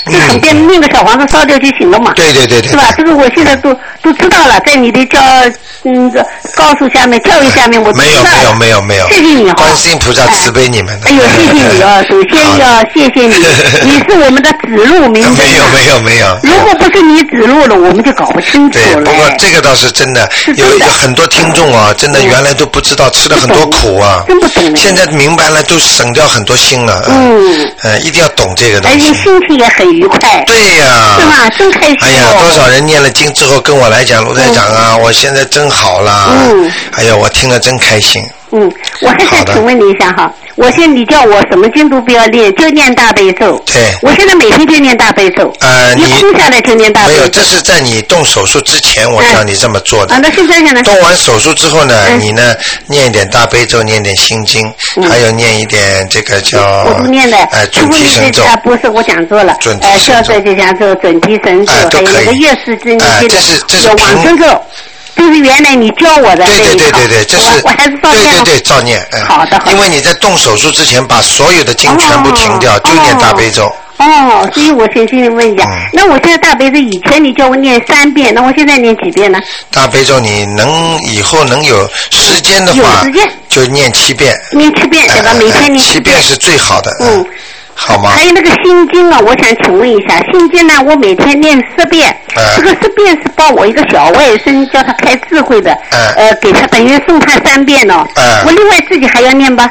[0.07, 2.92] 就随便弄个小房子烧掉就行了嘛，对对对对，是吧？
[2.96, 5.18] 这个我现在都都知道了，在你的教
[5.85, 6.11] 嗯
[6.57, 10.98] 告诉下面教育下面，我没有没有没有没有，谢谢你哈，观世音菩萨慈悲你们。
[11.05, 12.03] 哎呦，谢谢你啊！
[12.09, 13.35] 首先 要谢谢你，
[13.85, 15.35] 你是我们的指路明灯。
[15.37, 18.85] 没有没有没有，如果不是你指路了，我们就搞不清楚了。
[18.94, 24.77] 对，不过这个倒是真的，有有很多听众啊，真的原来都不知道，吃了很多苦啊，真不懂。
[24.77, 27.03] 现在明白了，都省掉很多心了。
[27.09, 28.96] 嗯，呃，一定要懂这个东西。
[28.96, 30.43] 而且心情也很愉快。
[30.45, 31.49] 对呀，是吧？
[31.57, 31.97] 真开心。
[32.01, 36.31] 哎呀，多少人念了经之后跟我来讲，卢台长啊，我现在真好了。
[36.51, 36.71] 嗯。
[36.93, 38.23] 哎呀，我听了真开心。
[38.51, 38.71] 嗯，
[39.03, 43.63] 我还想请问你一下哈，我现你叫我什么经都不要念，就念大悲咒。
[43.67, 43.93] 对。
[44.03, 45.53] 我现在每天就念大悲咒。
[45.61, 47.19] 呃，你空下来就念大悲咒。
[47.19, 50.15] 没有，这是在你动手术之前，我叫你这么做的。
[50.15, 50.83] 啊，那现在呢？
[50.83, 52.55] 动完手术之后呢，你呢
[52.87, 54.73] 念一点大悲咒，念点心经，
[55.09, 56.59] 还有念一点这个叫。
[56.85, 57.37] 我都念的。
[57.37, 58.43] 哎，准提神咒。
[58.45, 59.57] 啊，不是，我讲错了。
[59.61, 60.13] 准提神咒。
[60.15, 63.29] 呃，叫这就讲这准提神咒，还有那个月事之念经，
[63.85, 64.47] 有往生咒。
[65.19, 69.05] 这是原来你教我的，对对对对对，这是我还是照念对对对，照念。
[69.27, 69.73] 好的好的。
[69.73, 73.71] 因为你在动手术之前，把所有的经全部停掉，就念大悲咒。
[73.97, 79.41] 哦，所以我先先问一下，那我现在大悲咒以前你叫我念三遍，那我现在念几遍呢？
[79.73, 83.05] 大悲咒你能以后能有时间的话，
[83.49, 84.39] 就念七遍。
[84.53, 85.35] 念七遍对吧？
[85.37, 86.97] 每天念七遍是最好的。
[87.01, 87.27] 嗯。
[87.81, 88.11] 好吗？
[88.11, 92.14] 还有那个心经啊，我想请问一下，心经呢，我每天念十遍，
[92.57, 95.73] 这个十遍是帮我一个小外甥叫他开智慧的，
[96.17, 98.05] 呃，给他等于送他三遍呢。
[98.45, 99.71] 我另外自己还要念吧？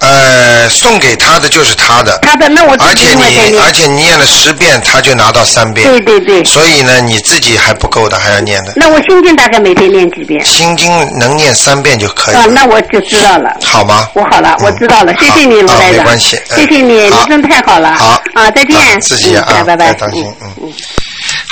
[0.00, 5.86] 呃，送给他的就是他的，他的那我而且你而且你念了十遍，他就拿到三遍。
[5.88, 6.44] 对对对。
[6.44, 8.72] 所以呢，你自己还不够的，还要念的。
[8.76, 10.42] 那我心经大概每天念几遍？
[10.44, 12.34] 心经能念三遍就可以。
[12.34, 13.56] 啊，那我就知道了。
[13.62, 14.08] 好吗？
[14.14, 15.98] 我好了，我知道了，谢谢你，罗台长。
[15.98, 16.40] 没关系。
[16.54, 17.94] 谢谢你，你真太好了。
[17.96, 18.22] 好。
[18.34, 19.00] 啊，再见。
[19.00, 19.92] 自己啊，拜拜。
[19.94, 20.72] 当心，嗯嗯。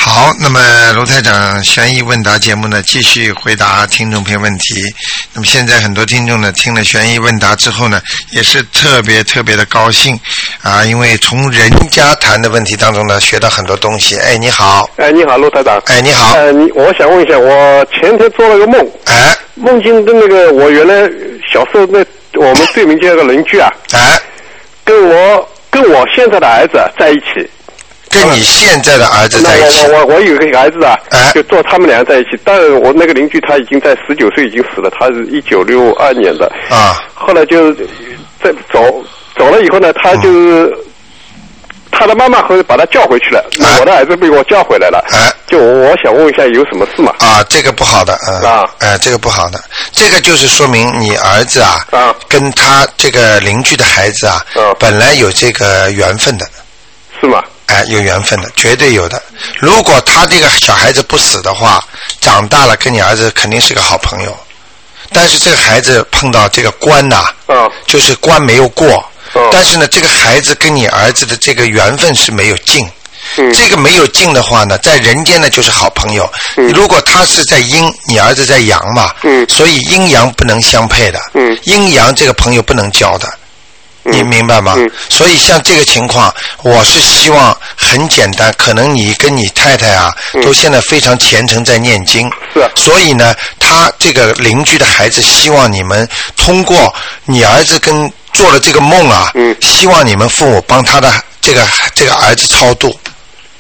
[0.09, 0.61] 好，那么
[0.95, 4.85] 卢台长悬疑问答节目呢，继续回答听众朋友问题。
[5.33, 10.19] 那么现在很多听众呢，听了悬疑问答之后呢，也是特别特别的高兴
[10.63, 14.17] 啊，因为从人家谈的问题当中呢，学到很多东西。
[14.17, 14.89] 哎，你好。
[14.97, 15.77] 哎，你好，卢台长。
[15.87, 16.37] 哎，你好。
[16.37, 18.89] 呃，你，我想问一下，我前天做了个梦。
[19.07, 19.37] 哎。
[19.57, 20.95] 梦境跟那个我原来
[21.53, 21.99] 小时候那
[22.41, 23.69] 我们对面街那个邻居啊。
[23.91, 24.17] 哎。
[24.85, 27.51] 跟我跟我现在的儿子在一起。
[28.17, 29.87] 跟你现在的儿子在一起。
[29.87, 30.99] 我我我有个儿子啊，
[31.35, 32.31] 就做他们俩在一起。
[32.45, 36.51] 但我那个邻居他已经在十九岁已经死了，他是一九六二年的。
[36.71, 36.97] 啊。
[37.15, 39.05] 后来就在走
[39.37, 40.71] 走了以后呢，他就
[41.91, 43.45] 他的妈妈后来把他叫回去了，
[43.81, 45.03] 我的儿子被我叫回来了。
[45.11, 47.13] 哎，就我想问一下，有什么事嘛？
[47.19, 48.13] 啊，这个不好的，
[48.45, 49.59] 啊，哎，这个不好的，
[49.93, 54.45] 这个就是说明你儿子啊，啊，跟他这个邻居的孩子啊，
[54.79, 56.47] 本来有这个缘分的，
[57.19, 57.43] 是吗？
[57.67, 59.23] 哎，有缘分的，绝对有的。
[59.59, 61.83] 如果他这个小孩子不死的话，
[62.21, 64.37] 长大了跟你儿子肯定是个好朋友。
[65.13, 67.27] 但是这个孩子碰到这个关呐，
[67.87, 69.05] 就是关没有过。
[69.53, 72.89] 但是呢，这个孩子跟你儿子的这个缘分是没有尽。
[73.53, 76.31] 这个没有尽的话呢，在人间呢就是好朋友。
[76.73, 79.13] 如果他是在阴，你儿子在阳嘛，
[79.49, 81.21] 所以阴阳不能相配的。
[81.65, 83.29] 阴阳这个朋友不能交的。
[84.09, 84.77] 你明白吗？
[85.09, 88.53] 所以像这个情况，我是希望很简单。
[88.57, 92.31] 可能你跟你太太啊，都现在非常虔诚在念经。
[92.55, 92.69] 是。
[92.77, 101.63] 所以呢，他这个邻居的孩子希望你们通过你儿子跟做了这个梦啊，希望你们父母帮他的这个
[101.95, 102.99] 这个儿子超度。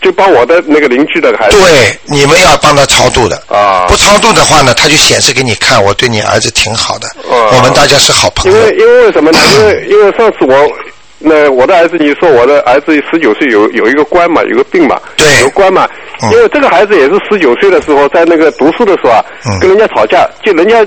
[0.00, 1.58] 就帮我的那个邻居的孩子。
[1.60, 3.42] 对，你们要帮他超度的。
[3.48, 3.86] 啊。
[3.88, 7.06] 不超度的话呢，他就显示给你看，我对你儿子挺好的。
[7.28, 7.50] 啊。
[7.52, 8.56] 我们大家是好朋友。
[8.56, 9.38] 因为因为什么呢？
[9.54, 10.70] 因为因为上次我
[11.18, 15.00] 那我的儿子，你说我的儿子十九岁有有一个官嘛，有个病嘛。
[15.16, 15.40] 对。
[15.40, 15.88] 有官嘛？
[16.32, 19.24] 因为这个孩子也是十九岁的时候，在那个读书的时候啊，
[19.60, 20.84] 跟人家吵架，就人家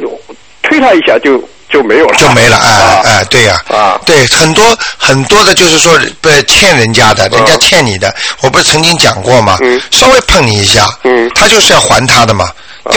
[0.61, 1.43] 推他一下就。
[1.69, 9.57] 就没有了，就没了，哎哎，对呀，啊，对，很多很多的，就是说不欠人家的，人家欠你的，我不是曾经讲过吗？
[9.61, 12.49] 嗯，稍微碰你一下，嗯，他就是要还他的嘛，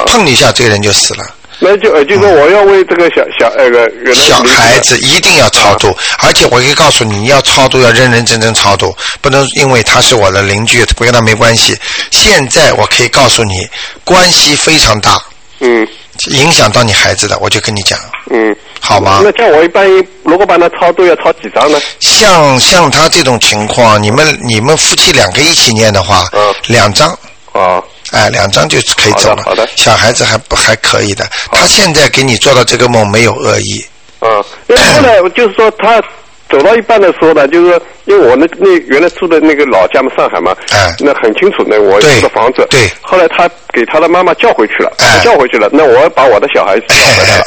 [0.07, 1.25] 碰你一下，这个人就死了。
[1.65, 11.79] 那就就说我要为这个小小那个小孩子一定要超度，而且我可以告诉你，你要超度要认认真真超度，不能因为他是我的邻居，不跟他没关系。
[12.11, 13.69] 现在我可以告诉你，
[14.03, 15.23] 关系非常大。
[15.61, 15.87] 嗯。
[16.31, 17.99] 影响到你孩子的，我就跟你讲。
[18.31, 19.21] 嗯，好吗？
[19.23, 19.87] 那像我一般，
[20.23, 21.79] 如果把他抄，都要抄几张呢？
[22.01, 27.17] 像像他这种情况，你们你们夫妻两个一起念的话，嗯，两张。
[27.53, 27.83] 哦。
[28.11, 29.43] 哎，两张就可以走了。
[29.45, 29.69] 好的。
[29.77, 33.85] 小孩子还不还可以的，他现在给你做到这个梦没有恶意。
[34.21, 36.03] 嗯，因为后呢就是说他。
[36.51, 42.67] 走到一半的时候呢，就是因为我那那原来住的那个老家嘛，上海嘛，哎那很清楚，那我住的房子。
[42.71, 42.91] 对。
[43.01, 45.69] 后来他给他的妈妈叫回去了，叫回去了。
[45.73, 47.45] 那我把我的小孩子叫回来了。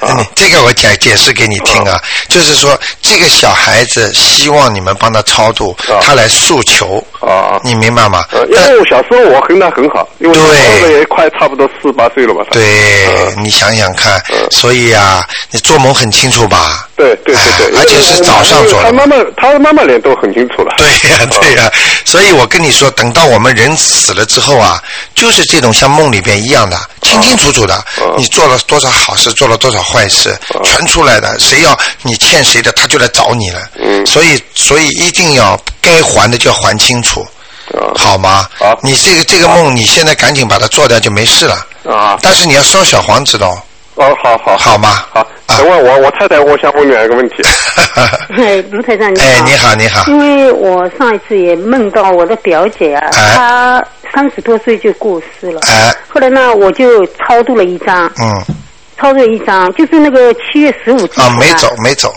[0.00, 7.04] 啊，这个我解解释给你听啊，就是说这个小孩子希望你们帮他超度，他来诉求。
[7.20, 8.24] 啊你明白吗？
[8.32, 12.42] 因为我小时候我跟他很好，因为也快差不多四十八岁了吧。
[12.50, 12.62] 对，
[13.42, 14.18] 你想想看，
[14.50, 16.88] 所以啊，你做梦很清楚吧？
[16.96, 18.84] 对对对对，而且是早上做的。
[18.84, 20.74] 他妈妈，他妈妈脸都很清楚了。
[20.76, 21.72] 对呀，对呀，
[22.04, 24.82] 所以我跟你说，等到我们人死了之后啊，
[25.14, 27.84] 就是这种像梦里边一样的，清清楚楚的，
[28.16, 31.38] 你做了多少好事，做了多少坏事，全出来的。
[31.38, 33.60] 谁要你欠谁的，他就来找你了。
[33.78, 34.04] 嗯。
[34.06, 37.26] 所以，所以一定要该还的就要还清楚，
[37.96, 38.46] 好吗？
[38.58, 38.78] 好。
[38.82, 41.66] 你这个这个梦，你现在赶紧把它做掉就没事了。
[41.88, 42.18] 啊。
[42.22, 43.46] 但是你要烧小黄纸的。
[43.96, 45.04] 哦，好好好吗？
[45.12, 45.26] 好，
[45.58, 47.36] 等会我我太太，我想问两个问题。
[48.36, 49.26] 哎，卢台长你好。
[49.26, 50.10] 哎，你好，你好。
[50.10, 55.60] 因为我上一次也梦到我的表姐啊，她三十多岁就过世了。
[55.66, 55.94] 哎。
[56.08, 58.06] 后来呢，我就超度了一张。
[58.20, 58.54] 嗯。
[58.98, 61.04] 超度一张，就是那个七月十五。
[61.16, 62.14] 啊，没走，没走。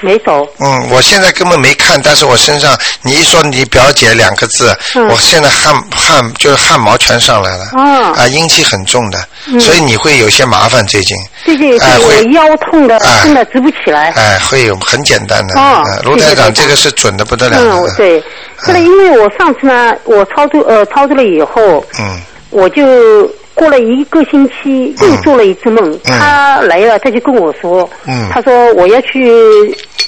[0.00, 0.46] 没走。
[0.60, 4.76] 嗯，我现在根本没看，但是我身上你一说你表姐两个字，
[5.10, 7.64] 我现在汗汗就是汗毛全上来了。
[7.72, 8.12] 啊。
[8.16, 9.18] 啊，阴气很重的，
[9.60, 11.16] 所以你会有些麻烦最近。
[11.44, 14.10] 最近我腰痛的，痛的直不起来。
[14.10, 15.60] 哎，会有很简单的。
[15.60, 15.82] 哦。
[16.04, 17.56] 卢台长，这个是准的不得了。
[17.58, 18.20] 嗯，对。
[18.56, 22.82] 后来因为我上次呢，我操作呃操作了以后，嗯，我就。
[23.56, 25.98] 过了一个星期，又做了一次梦。
[26.04, 27.88] 他来了，他就跟我说
[28.30, 29.28] ：“他说我要去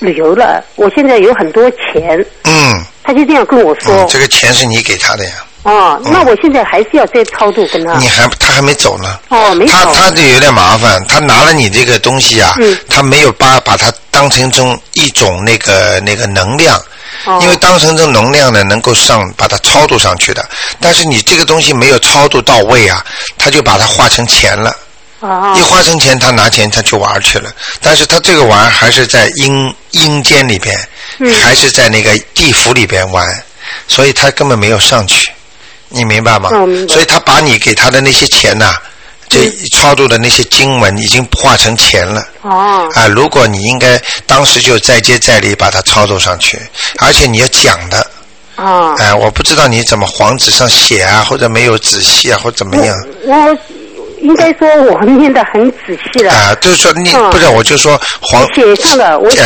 [0.00, 5.32] 旅游了，我现在有很多钱。”嗯，他就这样跟我说：“这个钱是你给他的呀。”
[5.68, 7.94] 哦，那我现在还是要再超度跟他。
[7.98, 9.18] 你还他还没走呢。
[9.28, 9.72] 哦，没走。
[9.72, 12.54] 他他这有点麻烦，他拿了你这个东西啊，
[12.88, 16.80] 他没有把把它当成中一种那个那个能量。
[17.40, 20.48] 因为当成这能量呢，能够上把它超度上去的，
[20.80, 23.04] 但是你这个东西没有超度到位啊，
[23.36, 24.74] 他就把它化成钱了。
[25.56, 27.50] 一化成钱，他拿钱他去玩去了。
[27.80, 30.78] 但是他这个玩还是在阴阴间里边，
[31.42, 33.26] 还是在那个地府里边玩，
[33.88, 35.32] 所以他根本没有上去。
[35.88, 36.50] 你明白吗？
[36.88, 38.74] 所以他把你给他的那些钱呐。
[39.30, 42.26] 这操作的那些经文已经化成钱了。
[42.40, 42.88] 哦。
[42.94, 46.58] 啊，如果你应该当时就再接再厉把它操作上去，
[46.98, 48.10] 而且你要讲的。
[48.56, 48.94] 哦。
[48.98, 52.96] 哎，我不知道你怎么黄纸上写啊，或者没有仔细啊，或怎么样。
[53.24, 53.58] 我
[54.20, 56.32] 应该说我念的很仔细了。
[56.32, 59.38] 啊，就是说你不是，我就说黄写上了，我写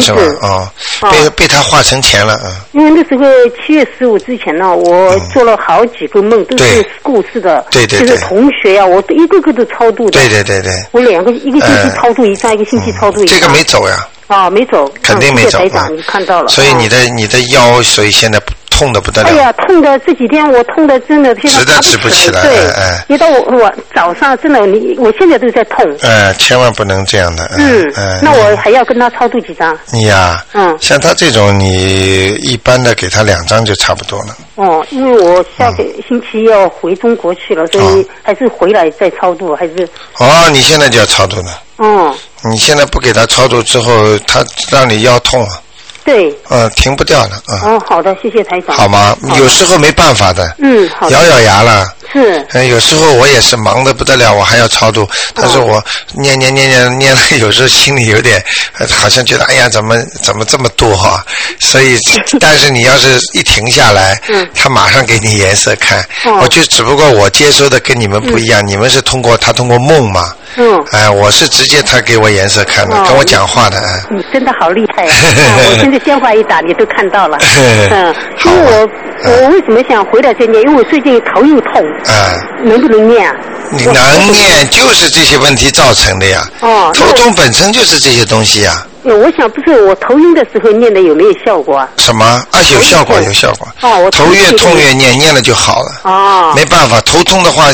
[0.00, 0.38] 上的名字。
[0.42, 0.68] 哦，
[1.10, 2.52] 被被他化成钱了，啊。
[2.72, 3.24] 因为那时候
[3.56, 7.64] 七月十五之前呢，我做了好几个梦，都是故事的。
[7.70, 8.08] 对对对。
[8.08, 10.12] 就是同学呀，我一个个都超度的。
[10.12, 10.72] 对对对对。
[10.92, 13.38] 我两个一个星期超度一张，一个星期超度一张。
[13.38, 14.06] 这个没走呀。
[14.26, 14.90] 啊，没走。
[15.02, 15.58] 肯定没走。
[15.58, 16.48] 台长，你看到了。
[16.48, 18.40] 所以你的你的腰，所以现在。
[18.80, 19.28] 痛的不得了！
[19.28, 22.40] 哎呀，痛的这几天我痛的真的现在直不起来。
[22.40, 25.84] 对，一到我我早上真的你我现在都在痛。
[26.00, 27.44] 哎，千万不能这样的。
[27.58, 28.18] 嗯嗯。
[28.22, 29.78] 那我还要跟他超度几张？
[29.92, 34.34] 你呀，嗯，像他这种，你一般的给他两张就差不多了。
[34.54, 39.86] 哦，因为我下个星期要回中国去了，所以还是回来再超度，还是。
[40.16, 41.60] 哦，你现在就要超度了。
[41.76, 42.14] 嗯。
[42.42, 45.60] 你现在不给他超度之后，他让你腰痛啊。
[46.04, 47.60] 对，嗯，停不掉了，嗯。
[47.60, 48.76] 哦，好的，谢谢台长。
[48.76, 49.16] 好吗？
[49.36, 50.54] 有时候没办法的。
[50.58, 51.08] 嗯，好。
[51.10, 51.86] 咬咬牙了。
[52.12, 52.44] 是。
[52.52, 55.08] 嗯，有时候我也是忙的不得了，我还要超度。
[55.34, 55.82] 但是我
[56.14, 58.42] 念念念念念了， 有时候心里有点，
[58.88, 61.24] 好像觉得哎呀，怎么怎么这么多哈？
[61.60, 61.96] 所以，
[62.40, 66.00] 但是你要是一停下来，嗯，他马上给你颜色看。
[66.24, 70.34] 哦我就只不过我接收的跟你们不一样，你们是通过他通过梦嘛。
[70.56, 74.02] 嗯，哎，我是直接他给我颜色看的，跟我讲话的，哎。
[74.10, 75.10] 你真的好厉害啊！
[75.70, 77.38] 我现在电话一打，你都看到了。
[77.90, 78.90] 嗯，因为我
[79.30, 80.60] 我为什么想回来再念？
[80.62, 81.82] 因为我最近头又痛。
[82.06, 82.68] 嗯。
[82.68, 83.34] 能不能念啊？
[83.72, 86.46] 你能念，就是这些问题造成的呀。
[86.60, 86.90] 哦。
[86.94, 88.84] 头痛本身就是这些东西呀。
[89.02, 91.88] 我想不是我头晕的时候念的有没有效果啊？
[91.96, 92.22] 什么？
[92.50, 93.66] 啊，有效果，有效果。
[93.80, 96.00] 哦，我头越痛越念，念了就好了。
[96.04, 96.52] 哦。
[96.54, 97.64] 没办法，头痛的话，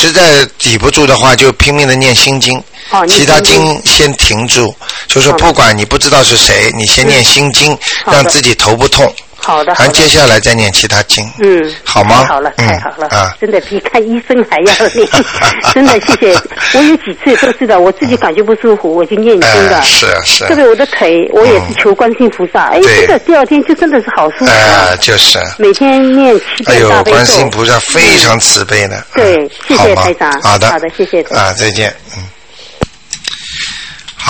[0.00, 2.56] 实在抵不住的话，就拼命的念心经。
[2.90, 3.06] 哦。
[3.06, 4.74] 其他经先停住，
[5.06, 9.12] 就是不管你不知道是谁，你先念心经，让自己头不痛。
[9.40, 12.24] 好的，咱接下来再念其他经，嗯，好吗？
[12.26, 15.08] 好了，太好了，啊，真的比看医生还要念，
[15.74, 16.40] 真的谢谢。
[16.74, 20.44] 我有几次都是的，我自己感觉不舒服，我就念经的， 是是。
[20.46, 25.38] 特别我的腿，我也是求观世菩萨，哎，真的第二天就真的是好舒服啊，就是。
[25.58, 27.16] 每天念七遍大悲咒。
[27.16, 29.04] 观世菩萨非常慈悲的。
[29.14, 30.30] 对，谢谢台长。
[30.42, 31.22] 好的，好的，谢谢。
[31.34, 32.22] 啊，再见，嗯。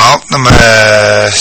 [0.00, 0.50] 好，那么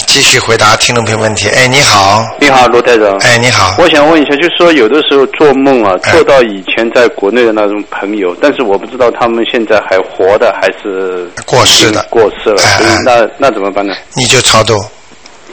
[0.05, 1.47] 继续回答听众朋友问题。
[1.47, 3.17] 哎，你好，你好，罗台长。
[3.19, 12.61] 哎，你好，我想问一下，就是说有的时候做梦啊，做到以前在国内的那种朋友，但是我不知道他们现在还活的还是过世的，过世了。
[13.05, 13.93] 那那怎么办呢？
[14.13, 14.77] 你就超度，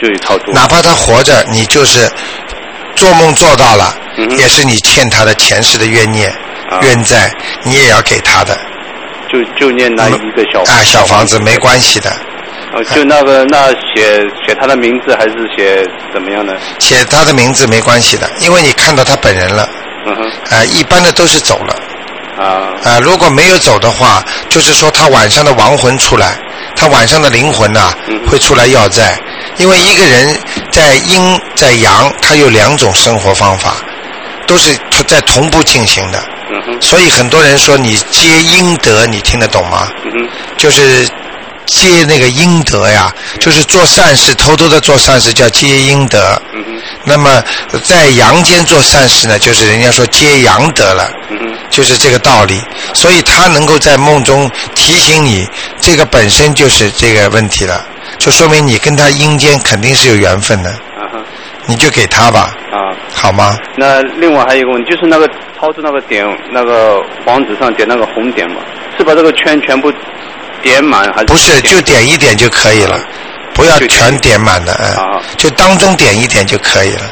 [0.02, 0.50] 就超度。
[0.50, 2.10] 哪怕他活着，你就是
[2.96, 3.96] 做梦做到了，
[4.36, 6.28] 也是你欠他的前世的冤孽、
[6.82, 8.58] 冤债，你也要给他的。
[9.32, 12.10] 就就念那一个小啊小房子没关系的。
[12.84, 16.52] 就那个，那写写他的名字还是写怎么样呢？
[16.78, 19.68] 写他的名字没关系的，因为你看到他本人了。
[20.06, 20.56] 嗯哼。
[20.56, 21.74] 啊，一般的都是走了。
[22.38, 22.74] 啊。
[22.84, 26.38] 啊，如果没有走的话，就是说他晚上的亡魂出来，
[26.76, 27.92] 他晚上的灵魂呐
[28.28, 29.18] 会出来要债。
[29.58, 30.36] 因为一个人
[30.70, 33.76] 在阴在阳，他有两种生活方法，
[34.46, 36.18] 都是在同步进行的。
[36.50, 36.82] 嗯哼。
[36.82, 39.88] 所以很多人说你接阴德，你听得懂吗？
[40.04, 40.28] 嗯哼。
[40.56, 41.08] 就是。
[41.66, 46.40] 接那个阴德呀，就是做善事，偷偷的做善事叫接阴德。
[47.04, 47.42] 那么
[47.84, 51.10] 在阳间做善事呢，就是人家说接阳德了，
[51.70, 52.60] 就是这个道理。
[52.94, 55.46] 所以他能够在梦中提醒你，
[55.80, 57.84] 这个本身就是这个问题了，
[58.18, 60.74] 就说明你跟他阴间肯定是有缘分的。
[61.68, 62.54] 你就给他吧。
[62.70, 63.56] 啊，好吗？
[63.76, 68.56] 那另外还有一个问题，就是那个超出那个点，那个房子上点那个红点嘛，
[68.96, 69.92] 是把这个圈全部。
[70.62, 71.60] 点满还是不是？
[71.62, 72.98] 就点一点就可以了，
[73.54, 77.10] 不要全点满的，啊，就当中点一点就可以了，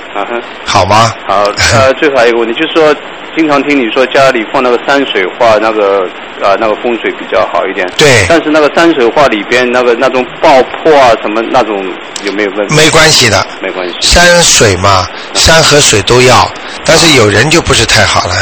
[0.64, 1.12] 好吗？
[1.26, 2.94] 好， 呃，最后还有一个问题，就是说，
[3.36, 6.08] 经常听你说家里放那个山水画，那个
[6.42, 8.26] 啊，那个风水比较好一点，对。
[8.28, 11.76] 但是那个山水画里边那个那种爆破啊什么那种
[12.24, 12.74] 有没有问题？
[12.76, 13.94] 没关系的，没关系。
[14.00, 16.48] 山水嘛，山和水都要，
[16.84, 18.34] 但是有人就不是太好了，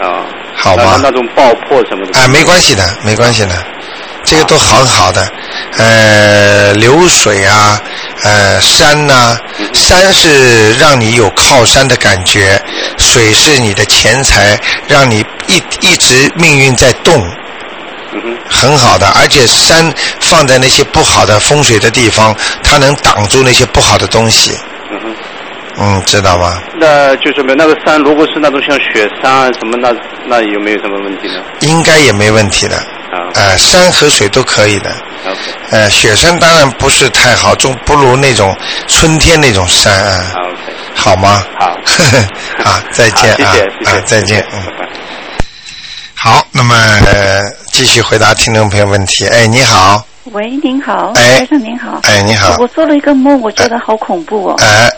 [0.00, 0.08] 嗯。
[0.08, 0.98] 啊，好吗？
[1.02, 2.18] 那种爆破什么的？
[2.18, 3.54] 啊，没关系的，没关系的。
[4.26, 5.26] 这个都很好的，
[5.78, 7.80] 呃，流水啊，
[8.24, 9.36] 呃，山呐，
[9.72, 12.60] 山是让你有靠山的感觉，
[12.98, 14.58] 水是你的钱财，
[14.88, 17.24] 让你一一直命运在动，
[18.50, 24.56] 很好的，而且山放在那些不好的风水的地方，它能挡住那些不好的东西。
[25.78, 26.58] 嗯，知道吗？
[26.80, 29.92] 那就是没那个山，如果是那种像雪山啊什么，那
[30.26, 31.34] 那有没有什么问题呢？
[31.60, 32.82] 应该也没问题的。
[33.16, 33.30] 啊。
[33.34, 34.90] 呃，山和水都可以的。
[35.70, 38.54] 呃，雪山当然不是太好，就不如那种
[38.86, 40.32] 春天那种山啊。
[40.94, 41.44] 好吗？
[41.58, 41.76] 好。
[42.64, 43.36] 好，再见啊！
[43.36, 44.00] 谢谢谢谢。
[44.02, 44.62] 再见，嗯。
[46.14, 46.74] 好，那么。
[47.72, 49.26] 继续回答听众朋友问题。
[49.26, 50.02] 哎，你好。
[50.32, 52.00] 喂，您好，哎先生您好。
[52.04, 52.56] 哎，你好。
[52.58, 54.56] 我做了一个梦，我觉得好恐怖哦。
[54.60, 54.90] 哎。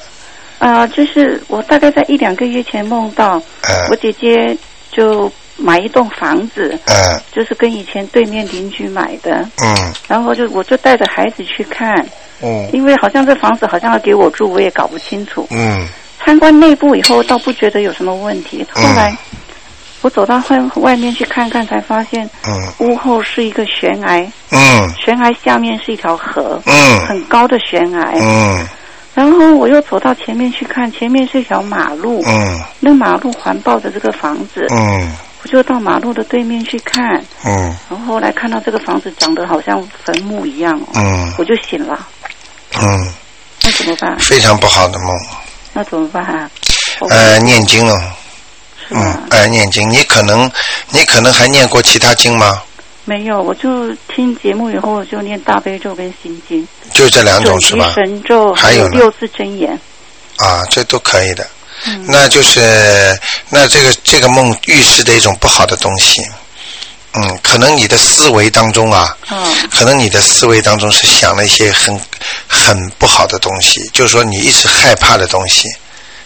[0.60, 4.56] 啊、就是我大概在一两个月前梦到，嗯我姐姐
[4.90, 7.20] 就买一栋房子，嗯。
[7.30, 9.92] 就是跟以前对面邻居买的，嗯。
[10.08, 11.94] 然后就我就带着孩子去看，
[12.42, 15.46] 嗯因为好像这房子好像要给我住，我也搞不清楚。
[15.50, 15.86] 嗯。
[16.24, 18.66] 参观内部以后，倒不觉得有什么问题。
[18.72, 19.16] 后来
[20.02, 22.72] 我走到外外面去看看，才发现嗯。
[22.80, 24.92] 屋后是一个悬崖，嗯。
[24.94, 27.06] 悬崖下面是一条河，嗯。
[27.06, 28.12] 很高的悬崖。
[28.14, 28.66] 嗯。
[29.14, 32.60] 然后我又走到前面去看，前面是一条马路，嗯。
[32.78, 34.66] 那马路环抱着这个房子，
[35.48, 42.06] 就到马路的对面去看，嗯然后后来看到这个房子长得好像坟墓一样哦，嗯我就醒了，
[42.80, 43.12] 嗯，
[43.62, 44.16] 那怎么办？
[44.18, 45.08] 非常不好的梦。
[45.72, 46.50] 那怎么办啊？
[47.10, 47.94] 呃，念经了。
[48.88, 49.00] 是吧？
[49.00, 50.50] 嗯，呃，念经，你可能，
[50.90, 52.62] 你可能还念过其他经吗？
[53.04, 57.92] 没有，我就听节目以后我就念大悲咒跟心经，就这两种是吧？
[57.94, 59.78] 神咒还有六字真言。
[60.38, 61.46] 啊，这都可以的。
[61.86, 62.04] 嗯。
[62.08, 63.18] 那就是
[63.50, 66.22] 那这个这个梦预示的一种不好的东西。
[67.14, 69.54] 嗯，可能你的思维当中啊，嗯。
[69.70, 71.98] 可能你的思维当中是想了一些很
[72.46, 75.68] 很不好的东西，就是说你一直害怕的东西，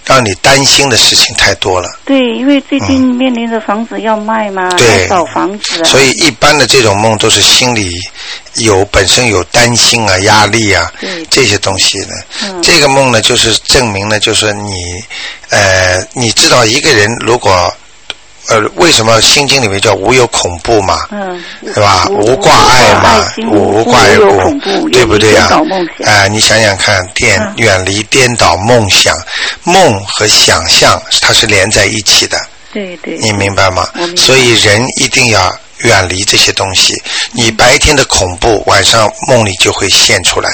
[0.04, 1.88] 让你担心的事情太多了。
[2.04, 5.02] 对，因为最近面临着房子要卖嘛，嗯对。
[5.02, 7.94] 要找房子啊，所以一般的这种梦都是心里
[8.56, 10.92] 有本身有担心啊、压力啊
[11.30, 12.14] 这些东西呢。
[12.42, 15.02] 嗯这个梦呢，就是证明呢，就是你
[15.50, 17.72] 呃，你知道一个人如果
[18.48, 21.06] 呃，为什么心经里面叫无有恐怖嘛？
[21.12, 21.42] 嗯，
[21.72, 22.06] 是吧？
[22.10, 24.16] 无无挂碍嘛，无无挂碍
[24.92, 29.16] 对不对呀、远离颠倒梦想哎、你想想看，颠嗯远离颠倒梦想，
[29.62, 32.36] 梦和想象它是连在一起的。
[32.72, 33.88] 对对，你明白吗？
[33.94, 36.94] 白所以人一定要远离这些东西。
[37.32, 40.50] 你白天的恐怖，晚上梦里就会现出来。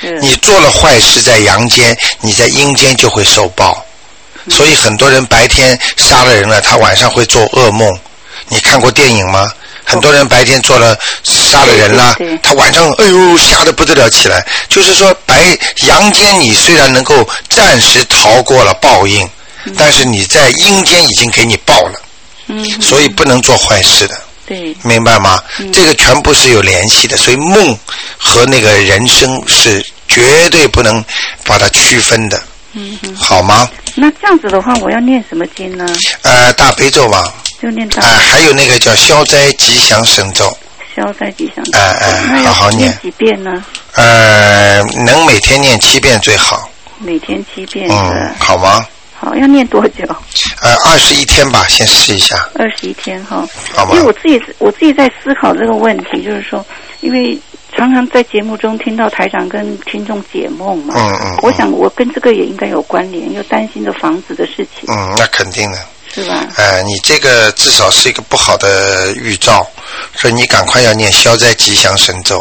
[0.00, 3.84] 是你做了坏事在阳间，你在阴间就会受报。
[4.50, 7.98] 所以很多人白天杀了人了，他晚上会做噩梦。
[8.48, 9.50] 你看过电影吗？
[9.88, 14.44] 很多人白天做了杀了人了他晚上哎呦吓得不得了起来。
[14.68, 15.56] 就是说白
[15.86, 19.28] 阳间你虽然能够暂时逃过了报应，
[19.78, 22.02] 但是你在阴间已经给你报了。
[22.48, 25.42] 嗯，所以不能做坏事的，对明白吗？
[25.72, 27.76] 这个全部是有联系的，所以梦
[28.16, 31.04] 和那个人生是绝对不能
[31.44, 32.40] 把它区分的，
[32.72, 33.68] 嗯嗯，好吗？
[33.96, 35.86] 那这样子的话，我要念什么经呢？
[36.22, 40.56] 呃，大悲咒嘛，就念大啊、还有那个叫消灾吉祥神咒，
[40.94, 41.64] 消灾吉祥。
[41.72, 43.64] 哎哎好好念几遍呢？
[43.94, 48.34] 呃，能每天念七遍最好，每天七遍嗯，。
[48.38, 48.86] 好吗？
[49.18, 50.04] 好，要念多久？
[50.62, 53.46] 呃，二十一天吧，先试一下，二十一天哈。
[53.74, 56.64] 好吗因为我自己我自己在思考这个问题，就是说，
[57.00, 57.38] 因为
[57.74, 65.78] 常常在节目中听到台长跟听众解梦嘛，嗯嗯，我想我跟这个也应该有关联，又担心着房子的事情，嗯，那肯定的。
[66.08, 66.46] 是吧？
[66.56, 69.66] 呃，你这个至少是一个不好的预兆，
[70.14, 72.38] 所以你赶快要念消灾吉祥神咒，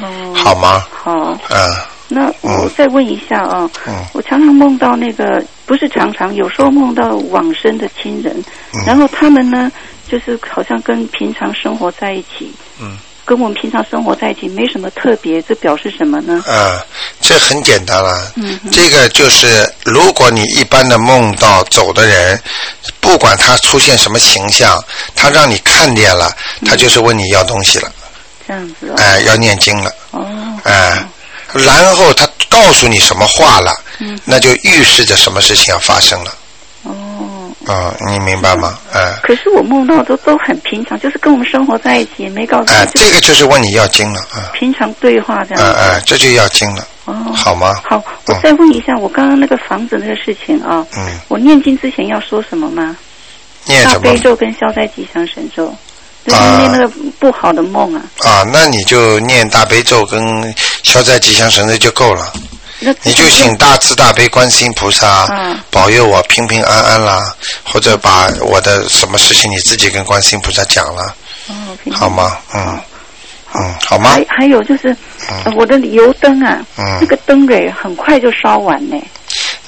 [0.00, 0.86] 哦，好吗？
[0.90, 1.74] 好，嗯
[2.10, 8.34] 那我再问一下啊，嗯我常常梦到那个，不是常常，有时候梦到往生的亲人，
[8.72, 8.82] 嗯。
[8.86, 9.70] 然后他们呢，
[10.10, 12.50] 就是好像跟平常生活在一起，
[12.80, 12.96] 嗯，
[13.26, 16.42] 跟我们平常生活在一起没什么特别，这表示什么呢？
[16.46, 16.80] 啊，
[17.20, 18.32] 这很简单了。
[18.36, 22.40] 嗯这个就是，如果你一般的梦到走的人，
[22.98, 24.82] 不管他出现什么形象，
[25.14, 27.92] 他让你看见了，他就是问你要东西了，
[28.46, 30.26] 这样子哦，哎、要念经了，哦，
[30.64, 31.04] 哎、
[31.52, 36.34] 然后他告诉你什么话了，嗯那就预示着什么事情要发生了。
[36.84, 36.92] 哦。
[37.70, 38.78] 嗯，你明白吗？
[38.94, 45.78] 哎、可是我梦到都都很平常，就是跟我们生活在一起，也没告诉哎、你，这个就是问你要经了，啊、平常对话这嗯，样子。
[45.78, 47.74] 哎、这就要经了，哦，好吗？
[47.84, 52.96] 好，我再问一下，我刚刚那个房子那个事情啊，嗯，我念经之前要说什么吗？
[53.66, 54.18] 念什么大悲？
[54.18, 55.66] 咒跟消灾吉祥神咒，
[56.24, 56.88] 就是啊念那个
[57.18, 58.02] 不好的梦啊。
[58.20, 62.32] 啊，那你就念大悲咒跟消灾吉祥神咒就够了。
[62.80, 67.22] 那你就请大慈大悲观世音菩萨、嗯保佑我平平安安啦，
[67.62, 71.14] 或者把我的什么事情你自己跟观世音菩萨讲了，
[71.48, 72.38] 嗯，好吗？
[72.54, 72.80] 嗯
[73.54, 74.24] 嗯，好吗还？
[74.28, 74.96] 还有就是、
[75.44, 78.96] 呃我的油灯啊，嗯那个灯给很快就烧完呢。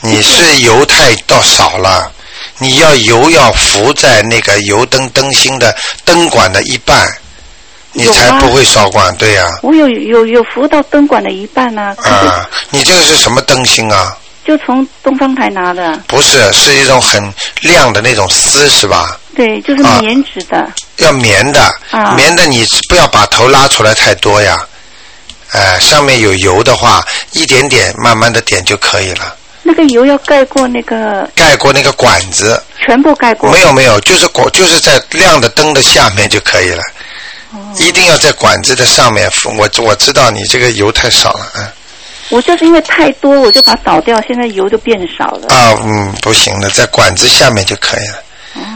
[0.01, 2.11] 你是油太到少了，
[2.59, 7.07] 你要油要浮在那个油灯灯芯的灯管的一半，
[7.93, 9.15] 你才不会烧光。
[9.17, 14.17] 对呀、我有有有扶到灯管的一半啊，啊，你这个是什么灯芯啊？
[14.45, 16.01] 就从东方台拿的。
[16.07, 17.23] 不是，是一种很
[17.61, 19.19] 亮的那种丝是吧？
[19.37, 20.69] 对，就是啊棉质的。
[20.97, 24.59] 要棉的，啊棉的你不要把头拉出来太多呀。
[25.53, 29.37] 哎、上面有油的话，一点点慢慢的点就可以了。
[29.63, 33.51] 那个油要盖过那个，盖过那个管子，全部盖过。
[33.51, 36.83] 没有没有，就是管就是在亮的灯的下面就可以了。
[37.53, 39.31] 哦一定要在管子的上面。
[39.57, 41.73] 我我知道你这个油太少了，啊。
[42.29, 45.49] 我就是因为太多，我就把它倒掉，现在油就变少了。
[45.53, 48.23] 啊，嗯，不行的，在管子下面就可以了，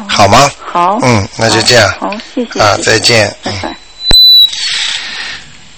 [0.09, 0.51] 好吗？
[0.61, 0.99] 好。
[1.03, 1.89] 嗯，那就这样。
[2.01, 2.61] 好，谢谢。
[2.61, 3.33] 啊再见。
[3.45, 3.77] 嗯，拜拜。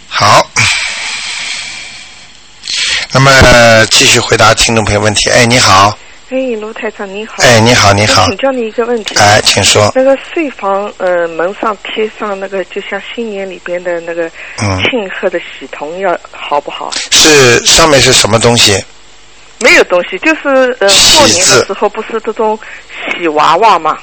[0.09, 0.51] 好。
[3.12, 5.30] 那么呃继续回答听众朋友问题。
[5.30, 5.97] 哎，你好，
[6.29, 7.35] 哎，卢台长你好。
[7.39, 9.14] 哎，你好，你好请，教你一个问题。
[9.16, 9.93] 哎，请说。
[9.95, 14.27] 那个睡房呃门上贴上那个，就像新年里边的那个
[14.61, 16.91] 嗯庆贺的喜铜要好不好？
[17.12, 18.83] 是上面是什么东西？
[19.61, 22.59] 没有东西，就是呃过年的时候不是这种
[23.16, 23.97] 喜娃娃嘛？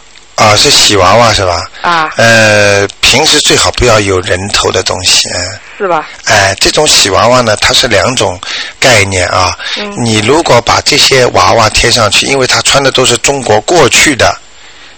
[0.44, 1.62] 啊，是喜娃娃是吧？
[1.82, 5.60] 啊，呃，平时最好不要有人头的东西，嗯。
[5.78, 6.08] 是吧？
[6.26, 8.40] 哎，这种喜娃娃呢，它是两种
[8.80, 9.58] 概念啊。
[9.78, 14.36] 嗯你如果把这些娃娃贴上去，因为它穿的都是中国过去的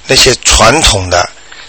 [0.07, 1.27] 那些传统的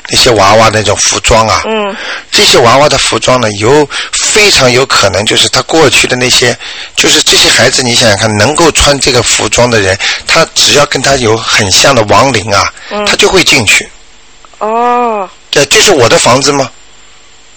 [0.09, 1.95] 那些娃娃那种服装啊，嗯
[2.31, 3.89] 这些娃娃的服装呢，有
[4.37, 6.55] 非常有可能就是他过去的那些，
[6.95, 13.89] 就是这些孩子，你想想看，能够穿这个服装的人，他只要跟他有很像的亡灵啊，嗯他就会进去。
[14.59, 16.71] 哦对，这是我的房子吗？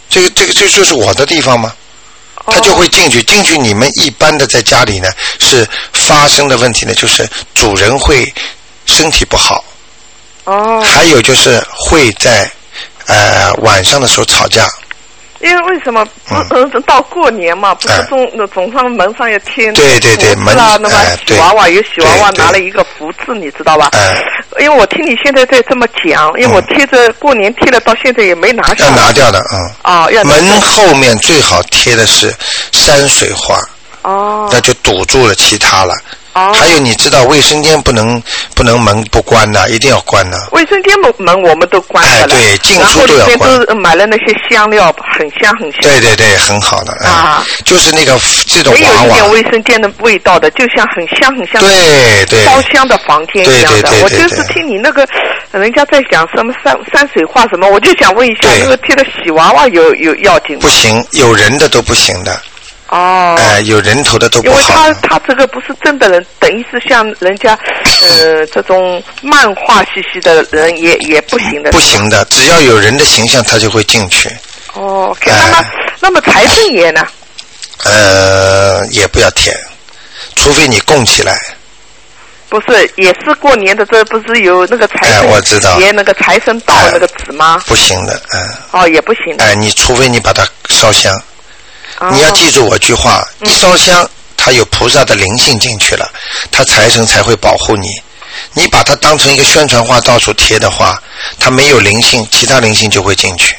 [0.10, 1.74] 这个这个这就是我的地方吗？
[2.46, 3.22] 哦他就会进去。
[3.24, 8.34] 进去，你们一般的在家里呢，是发生的问题呢，就是主人会
[8.86, 9.62] 身体不好，
[10.46, 12.50] 哦，还有就是会在
[13.08, 14.66] 呃晚上的时候吵架。
[15.42, 16.06] 因为为什么？
[16.26, 20.90] 不嗯呃到过年嘛，不是哎总那总上门上要贴对对对门那么
[21.40, 23.90] 娃娃有喜娃娃拿了一个福字，你知道吧？
[23.94, 24.16] 哎。
[24.60, 28.86] 因为我听你现在在这么讲，因为我嗯贴着过年贴了，到现在也没拿下。
[28.86, 28.96] 要。
[28.96, 29.72] 拿掉的，嗯。
[29.84, 32.34] 啊，要门后面最好贴的是
[32.72, 33.60] 山水画，
[34.02, 34.50] 哦。
[34.52, 35.94] 那就堵住了其他了。
[36.40, 38.22] 哦，还有，你知道卫生间不能
[38.56, 40.38] 不能门不关的，一定要关的。
[40.52, 45.82] 卫生间门门我们都关哎了，对进出都要关都买了那些香料，很香很香。
[45.82, 46.96] 对对对，很好的。
[47.04, 48.18] 嗯啊就是那个
[48.48, 49.10] 这种没有娃娃。
[49.10, 51.62] 一点卫生间的味道的，就像很香很香。
[51.62, 52.46] 对对。
[52.46, 55.08] 烧香的房间一样的，对对对对我就是听你那个
[55.52, 60.70] 人家在讲什么山山水画什么，我就想问一下，对那个贴的喜娃娃有有要紧吗不？
[60.70, 62.42] 行，有人的都不行的，
[62.90, 63.36] 哦。
[63.38, 64.94] 哎、有人头的都因为不好他。
[65.08, 67.58] 他这个不是真的人，等于是像人家
[68.02, 71.72] 呃 这种漫画兮兮的人也也不行的。
[71.72, 74.30] 不行的，只要有人的形象，他就会进去。
[74.74, 75.66] 哦那么
[76.02, 77.02] 那么财神爷呢？
[77.86, 79.52] 呃，也不要贴，
[80.36, 81.40] 除非你供起来。
[82.50, 87.62] 不是，也是过年的，这不是有那个财哎神我知道爷那个财神到哎那个纸吗？
[87.68, 89.44] 不行的，嗯、哦，也不行的。
[89.44, 91.22] 哎、你除非你把它烧香，哦
[92.14, 96.10] 你要记住我句话，嗯一烧香，它有菩萨的灵性进去了，
[96.52, 97.90] 它财神才会保护你。
[98.54, 101.02] 你把它当成一个宣传画到处贴的话，
[101.40, 103.56] 它没有灵性，其他灵性就会进去。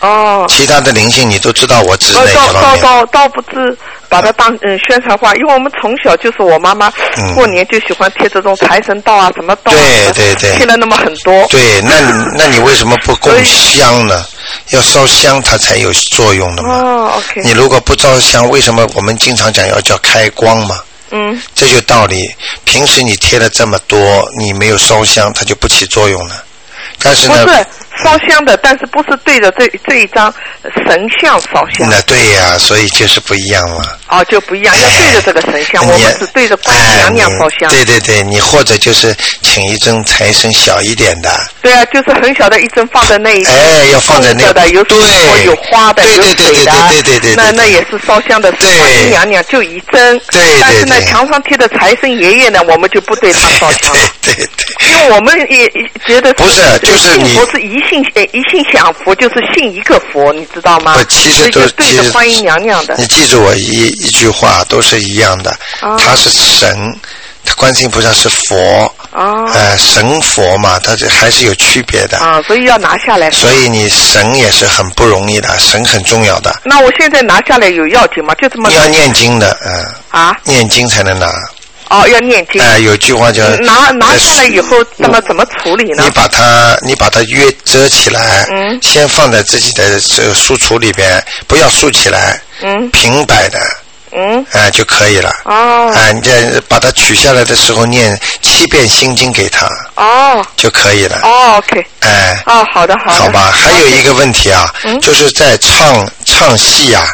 [0.00, 0.44] 哦。
[0.48, 2.76] 其他的灵性你都知道我指哪呃，倒倒。
[2.76, 3.76] 倒倒不知
[4.08, 11.46] 把它当嗯宣传画，因为我们从小就是我妈妈嗯过年就喜欢贴这种财神到啊，什么道啊，对对对贴了那么很多。
[11.48, 14.24] 对，那你那你为什么不供香呢？
[14.70, 16.74] 要烧香它才有作用的嘛。
[16.74, 20.78] 哦，OK，你如果不烧香，为什么我们经常讲要叫开光嘛？
[21.10, 22.20] 嗯，这就道理。
[22.64, 26.42] 平时你贴了这么多，你没有烧香，它就不起作用了。
[27.02, 27.66] 但是呢，不是
[28.02, 30.32] 烧香的，但是不是对着这这一张
[30.86, 33.84] 神像烧香，那对呀、所以就是不一样嘛。
[34.08, 37.84] 哦就不一样，要对着这个神像，你我们只对着观音娘娘烧香哎。
[37.84, 41.30] 对对对，你或者就是请一尊财神小一点的，
[41.60, 50.18] 对啊，就是很小的一尊放在那一哎要放在那有对水果有花的，有对对对水的，对对对对对对那那也是烧香的，是对观音娘娘就一尊。
[50.30, 54.00] 对对但是呢，墙上贴的财神爷爷呢，我们就不对他烧香了。
[54.22, 54.88] 对对对。
[54.88, 60.94] 因为我们也也觉得不是就是信你不是一信呃一信享佛，就是信一个佛，你知道吗？
[60.94, 62.94] 不，其实就对着观音娘娘的。
[62.96, 65.50] 你记住我一一句话，都是一样的。
[65.80, 66.98] 哦他是神，
[67.44, 68.56] 他观世音菩萨是佛，
[69.12, 72.18] 哦呃，神佛嘛，它这还是有区别的。
[72.18, 73.30] 啊，所以要拿下来。
[73.30, 76.54] 所以你神也是很不容易的，神很重要的。
[76.64, 78.34] 那我现在拿下来有要紧吗？
[78.34, 80.36] 就这么你要念经的，嗯、啊？
[80.44, 81.32] 念经才能拿。
[81.88, 82.60] 哦，要念经。
[82.60, 86.10] 哎、有句话叫嗯拿拿呃下来以后，那么怎么处理呢你？
[86.10, 93.58] 把它，你把它约折起来，嗯先放在自己的这个书橱里边，不要竖起来，嗯平摆的，
[94.12, 95.30] 嗯，哎、就可以了。
[95.44, 101.20] 哦哎、你再把它取下来的时候念七遍心经给他哦就可以了。
[101.22, 103.20] 哦，OK，哎、哦，好的好的。
[103.20, 107.06] 好吧，还有一个问题啊，嗯就是在唱唱戏啊，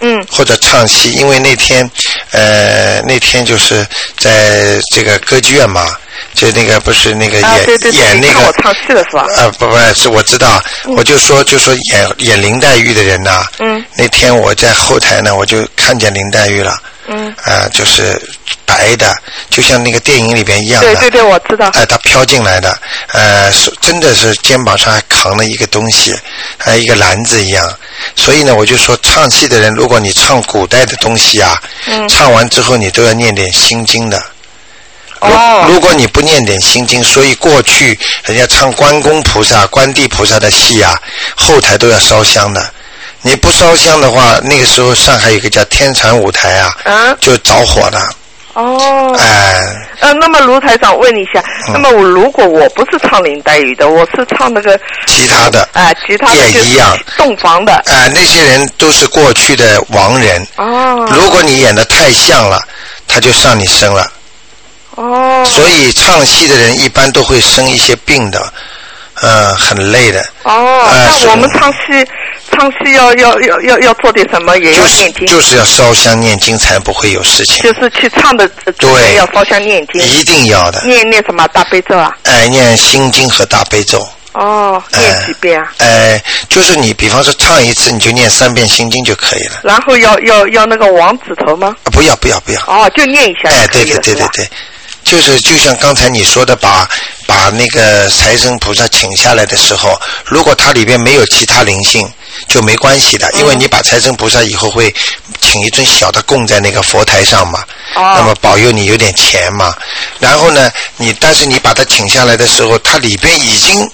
[0.00, 0.24] 嗯。
[0.30, 1.88] 或者唱戏，因为那天，
[2.32, 3.86] 呃，那天就是
[4.16, 5.88] 在这个歌剧院嘛，
[6.34, 9.26] 就那个不是那个演、啊，对对对，演那个我唱戏的是吧？
[9.36, 10.62] 啊，不不是，我知道，
[10.96, 13.84] 我就说就说演演林黛玉的人呐、嗯。
[13.96, 16.76] 那天我在后台呢，我就看见林黛玉了，
[17.08, 18.20] 嗯，啊、就是
[18.66, 19.14] 白的，
[19.50, 20.94] 就像那个电影里边一样的。
[20.94, 21.68] 对对对，我知道。
[21.68, 22.78] 哎，他飘进来的，
[23.12, 26.14] 呃，是真的是肩膀上还扛了一个东西，
[26.58, 27.78] 还有一个篮子一样。
[28.14, 31.56] 所以呢，我就说唱戏的人，如果你唱古代的东西啊，
[31.86, 34.22] 嗯唱完之后你都要念点心经的。
[35.20, 40.96] 如哦如果你不念点心经，所以过去人家唱关公菩萨、关帝菩萨的戏啊，
[41.34, 42.72] 后台都要烧香的。
[43.22, 48.10] 你不烧香的话，那个时候上海有个叫天蚕舞台啊，啊就着火了。
[48.54, 49.14] 哦。
[49.18, 49.60] 哎、
[50.00, 57.74] 呃，那么卢台长问一下，嗯那么我如果我不是唱林黛玉的，我是唱那个其他的啊，其他的也一样洞房的。
[57.86, 60.46] 哎、那些人都是过去的亡人。
[60.56, 61.08] 哦。
[61.12, 62.60] 如果你演的太像了，
[63.06, 64.10] 他就上你身了。
[64.94, 65.44] 哦。
[65.44, 68.52] 所以唱戏的人一般都会生一些病的，
[69.22, 70.20] 嗯，很累的。
[70.44, 70.88] 哦，
[71.24, 72.06] 那我们唱戏
[72.50, 74.56] 唱戏要要要要要做点什么？
[74.58, 77.62] 也要就是念经，就是要烧香念经才不会有事情。
[77.62, 78.48] 就是去唱的
[78.78, 80.82] 对要烧香念经，一定要的。
[80.84, 82.16] 念念什么大悲咒啊？
[82.24, 84.06] 哎，念心经和大悲咒。
[84.32, 85.72] 哦，念几遍啊？
[85.78, 89.60] 哎，就是你比方说唱一次，你就念三遍心经就可以了。
[89.64, 91.74] 然后要要要那个王子头吗？
[91.82, 92.60] 啊不要不要不要。
[92.66, 93.84] 哦，就念一下哎，对？
[93.84, 94.48] 对对对对，
[95.08, 96.88] 就是就像刚才你说的，把
[97.26, 102.06] 把那个财神菩萨请下来的时候，如果它里边没有其他灵性，
[102.46, 104.94] 就没关系的，因为你把财神菩萨以后会
[105.40, 109.74] 请一尊小的供在那个佛台上嘛，哦那么保佑你有点钱嘛。
[110.18, 113.90] 然后呢，你但是你把它请下来的时候，它里边已经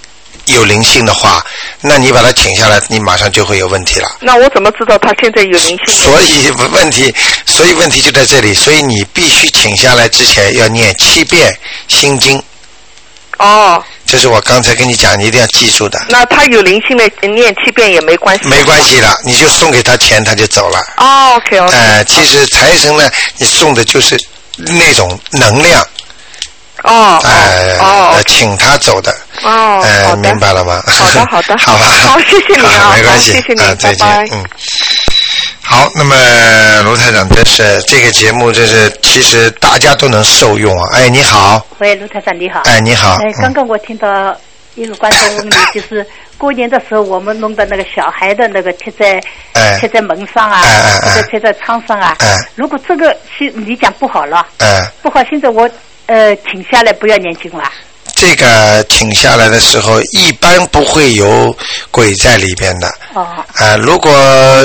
[0.47, 1.45] 有灵性的话，
[1.81, 4.17] 那你把它请下来，你马上就会有问题了。
[4.21, 5.95] 那我怎么知道他现在有灵性？
[5.95, 7.15] 所以问题，
[7.47, 11.57] 所以问题就在这里，所以你必须请下来之前要念七遍
[11.89, 12.43] 心经，
[13.39, 16.01] 哦，这是我刚才跟你讲，你一定要记住的。
[16.09, 18.49] 那他有灵性的念七遍也没关系。
[18.49, 20.79] 没关系的，你就送给他钱，他就走了。
[20.99, 21.75] 哦，OK OK。
[21.75, 24.23] 呃，其实财神呢，你送的就是
[24.57, 25.83] 那种能量，
[26.83, 29.17] 哦呃，哦呃请他走的。
[29.43, 30.83] 哦，呃，好明白了吗？
[30.87, 31.87] 好的好的 好吧。
[31.87, 34.45] 好谢谢你啊没关系，谢谢你啊，再见，拜拜嗯。
[35.67, 36.15] 好，那么
[36.83, 40.91] 卢台长，真是这个节目，真是其实大家都能受用啊！
[40.93, 42.61] 哎，你好，喂，卢台长你好。
[42.67, 44.37] 哎你好哎嗯，刚刚我听到
[44.75, 46.07] 一个观众问你，就是
[46.37, 49.19] 过年的时候我们弄的那个小孩的那个贴在
[49.55, 52.37] 哎贴在门上啊，哎哎哎或者贴在窗上啊哎。
[52.55, 55.69] 如果这个是你讲不好了，哎，不好，现在我
[56.07, 57.65] 呃请下来不要念经了。
[58.25, 61.55] 这个请下来的时候，一般不会有
[61.91, 62.89] 鬼在里边的。
[63.13, 64.11] 哦，啊、如果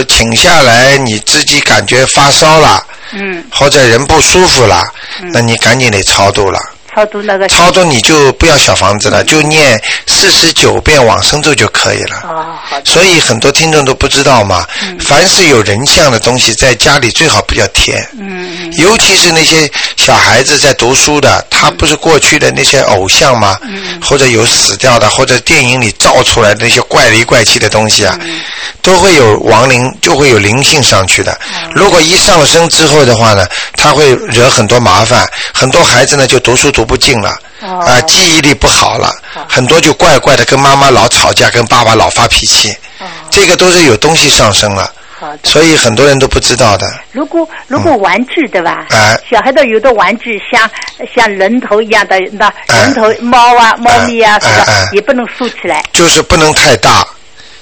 [0.07, 2.82] 请下来你自己感觉发烧了，
[3.12, 4.88] 嗯，或者人不舒服了，
[5.34, 6.57] 那你赶紧得超度了。
[6.93, 7.47] 超度那个。
[7.47, 12.21] 超度你就不要小房子了，就念四十九遍往生咒就可以了。
[12.23, 12.85] 哦，好的。
[12.85, 14.65] 所以很多听众都不知道嘛，
[14.99, 17.95] 凡是有人像的东西，在家里最好不要贴。
[18.17, 23.57] 嗯嗯尤其是那些小孩子在读书的，他不是过去的那些偶像吗？
[23.63, 28.41] 嗯或者有死掉的，或者电影里造出来的那些怪里怪气的东西啊，嗯
[28.81, 31.31] 都会有亡灵，就会有灵性上去的。
[31.33, 31.37] 哦
[31.73, 37.30] 如果一上升之后的话呢，他会惹很多麻烦，很多孩子呢就读书读不进了。
[37.61, 39.13] 哦啊，记忆力不好了，
[39.49, 45.39] 很多就怪怪的，跟妈妈老吵架，跟爸爸老发脾气，哦，这个都是有东西上升了，好的。
[45.43, 46.89] 所以很多人都不知道的。
[47.11, 48.86] 如果如果玩具对吧？
[48.91, 50.69] 哎小孩的有的玩具像
[51.13, 54.89] 像人头一样的，那哎人头猫啊、猫咪啊，是吧哎哎？
[54.93, 55.84] 也不能竖起来。
[55.91, 57.05] 就是不能太大，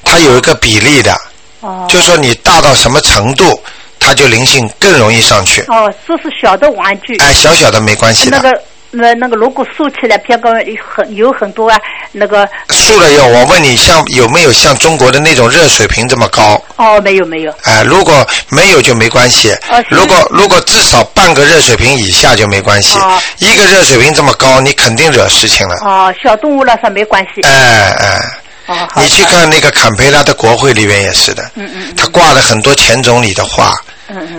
[0.04, 1.20] 它有一个比例的，
[1.62, 1.88] 哦。
[1.90, 3.60] 就说你大到什么程度，
[4.00, 5.62] 它就灵性更容易上去。
[5.70, 7.18] 哦，这是小的玩具。
[7.18, 8.38] 哎，小小的没关系的。
[8.38, 8.62] 那个
[8.98, 10.50] 那那个，如果竖起来，偏高
[10.96, 11.78] 很有很多啊，
[12.12, 16.62] 那个竖了以后，我问你，像有没有像中国的那种热水瓶这么高？
[16.76, 17.54] 哦，没有没有。
[17.64, 19.56] 哎，如果没有就没关系
[19.90, 23.20] 如果如果至少半个热水瓶以下就没关系哦。
[23.40, 25.76] 一个热水瓶这么高，你肯定惹事情了。
[25.84, 27.42] 哦，小动物那是没关系。
[27.44, 28.20] 哎哎。
[28.98, 33.74] 你去看那个坎培拉的国会里面也是的，嗯嗯他挂了很多前总理的画。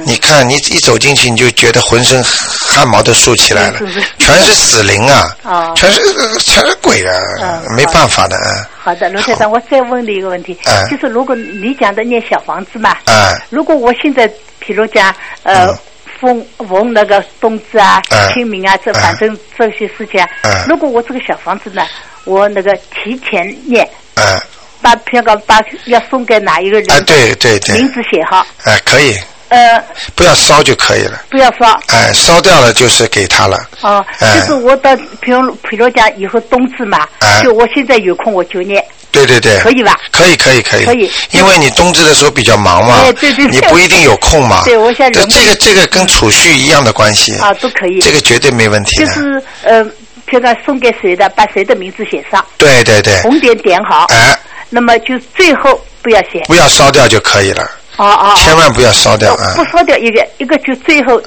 [0.04, 3.80] 你看，你一走进去，你就觉得浑身汗毛都竖起来了
[4.18, 6.00] 全是死灵啊，哦全是
[6.38, 7.12] 全是鬼啊，
[7.42, 8.68] 嗯没办法的啊。
[8.78, 14.26] 好的，罗先生，我再问你一个问题，哎就是如果你讲的念小房子嘛，哎如果我现在
[14.58, 15.76] 比如讲呃。
[16.20, 18.02] 封封那个冬至啊、
[18.34, 20.20] 清明啊，这反正这些事情。
[20.66, 21.86] 如果我这个小房子呢，
[22.24, 23.88] 我那个提前念，
[24.82, 26.90] 把票告把要送给哪一个人？
[26.90, 28.44] 啊，对对对，名字写好。
[28.64, 29.16] 哎，可以。
[29.48, 29.82] 呃，
[30.14, 31.22] 不要烧就可以了。
[31.30, 31.78] 不要烧。
[31.88, 33.58] 哎，烧掉了就是给他了。
[33.80, 37.06] 哦，就是我到譬如譬如讲以后冬至嘛，
[37.42, 38.84] 就我现在有空我就念。
[39.10, 39.58] 对对对。
[39.60, 39.98] 可以吧？
[40.12, 40.84] 可以可以可以。
[40.84, 41.10] 可以。
[41.30, 43.00] 因为你冬至的时候比较忙嘛。
[43.02, 43.46] 对对对。
[43.46, 44.62] 你不一定有空嘛。
[44.64, 45.10] 对，我想。
[45.12, 47.34] 这个这个跟储蓄一样的关系。
[47.36, 48.00] 啊，都可以。
[48.00, 48.96] 这个绝对没问题。
[48.96, 49.82] 就是呃，
[50.26, 52.44] 譬如送给谁的，把谁的名字写上。
[52.58, 53.18] 对对对。
[53.22, 54.04] 红点点好。
[54.10, 54.38] 哎。
[54.68, 56.44] 那么就最后不要写。
[56.46, 57.66] 不要烧掉就可以了。
[57.98, 59.54] 哦哦，千万不要烧掉啊！
[59.54, 61.20] 不烧掉一个，一个就最后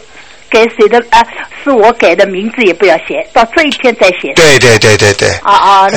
[0.50, 1.22] 给谁的啊？
[1.64, 4.34] 是我改的名字也不要写，到这一天再写。
[4.36, 5.30] 对对对对对。
[5.44, 5.90] 啊啊，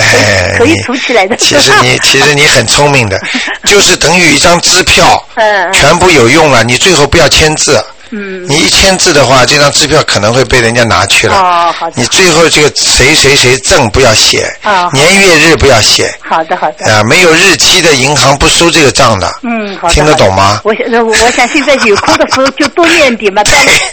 [0.58, 1.36] 可以储起来的。
[1.36, 3.18] 其实你其实你很聪明的，
[3.64, 5.26] 就是等于一张支票，
[5.72, 7.82] 全部有用了，你最后不要签字。
[8.16, 11.36] 嗯，你一签字的话，这张支票可能会被人家拿去了。
[11.36, 11.94] 哦，好的。
[11.96, 16.14] 你最后这个谁谁谁证不要写，啊年月日不要写。
[16.20, 16.86] 好的，好的。
[16.86, 19.28] 啊，没有日期的银行不收这个账的。
[19.42, 19.94] 嗯，好的。
[19.94, 20.60] 听得懂吗？
[20.62, 23.52] 我想，我想现在有空的时候就多念点嘛，到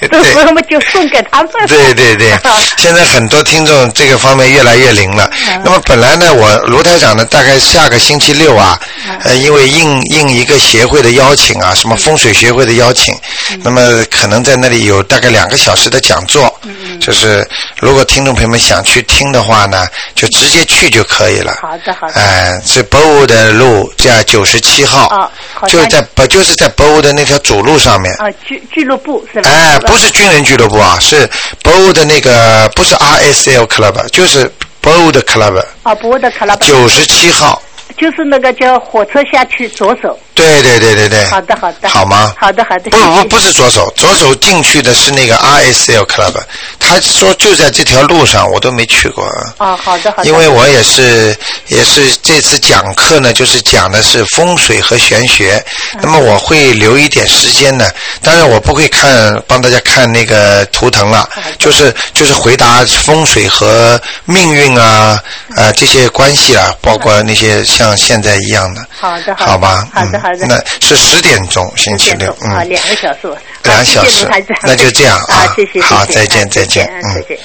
[0.09, 1.51] 到时候嘛就送给他们。
[1.67, 2.31] 对对对，
[2.77, 5.29] 现在很多听众这个方面越来越灵了。
[5.63, 8.79] 那么本来呢，我卢台长呢，大概下个星期六啊，
[9.23, 13.15] 呃，因为应应一个协会的邀请啊，什么风水协会的邀请，
[13.63, 13.81] 那么。
[14.11, 16.53] 可能在那里有大概两个小时的讲座，
[16.99, 17.47] 就是
[17.79, 21.57] 如果听众朋友们想去听的话呢，就直接去就可以了。
[21.61, 22.13] 好的，好的。
[22.13, 25.31] 哎，是博物的路在九十七号，
[25.67, 28.13] 就在不就是在博物的那条主路上面。
[28.15, 29.49] 啊，俱俱乐部是吧？
[29.49, 31.27] 哎，不是军人俱乐部啊，是
[31.63, 34.51] 博物的那个，不是 RSL Club，就是
[34.81, 35.63] 博物的 Club。
[35.83, 36.57] 啊，博物的 Club。
[36.67, 37.61] 九十七号。
[37.97, 40.17] 就是那个叫火车下去左手。
[40.33, 41.25] 对对对对对。
[41.25, 41.89] 好的好的。
[41.89, 42.33] 好吗？
[42.37, 42.89] 好的好的。
[42.91, 46.33] 不不不是左手， 左手进去的是那个 RSL Club，
[46.79, 49.25] 他说就在这条路上，我都没去过。
[49.57, 50.29] 啊，好的好的。
[50.29, 51.35] 因为我也是
[51.67, 55.63] 也是这次讲课呢，就是讲的是风水和玄学，
[56.01, 57.87] 那么我会留一点时间呢。
[58.23, 61.27] 当然我不会看帮大家看那个图腾了，
[61.59, 65.21] 就是就是回答风水和命运啊
[65.55, 67.63] 啊这些关系啊，包括那些。
[67.63, 74.27] 像现在一样的，好的，好吧，好的，好的，那是十点钟，星期六，嗯，两个小时，两小时，
[74.63, 77.37] 那就这样啊，谢谢，好，再见，再见，嗯，再见，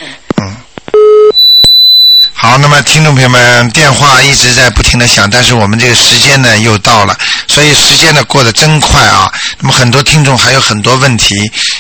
[0.43, 0.57] 嗯。
[2.33, 7.17] 好，那么听众朋友们，电话一直在不停的响，但是我们这个时间呢又到了，
[7.49, 9.33] 所以时间呢过得真快啊。
[9.59, 11.35] 那么很多听众还有很多问题，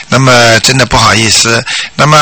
[0.09, 2.18] 那么真的不好意思，那么。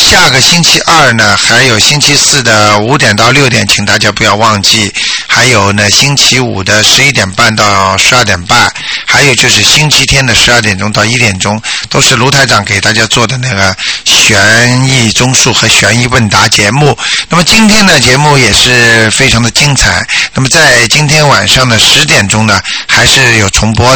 [0.00, 4.92] 下个星期二呢，还有星期四的五点到六点，请大家不要忘记。
[5.26, 8.72] 还有呢，星期五的十一点半到十二点半，
[9.06, 16.96] 还有就是星期天的十二点钟到一点钟，都是卢台长给大家做的那个悬疑综述和悬疑问答节目。
[17.28, 20.06] 那么今天的节目也是非常的精彩。
[20.34, 23.94] 那么在今天晚上的十点钟呢，还是有重播的。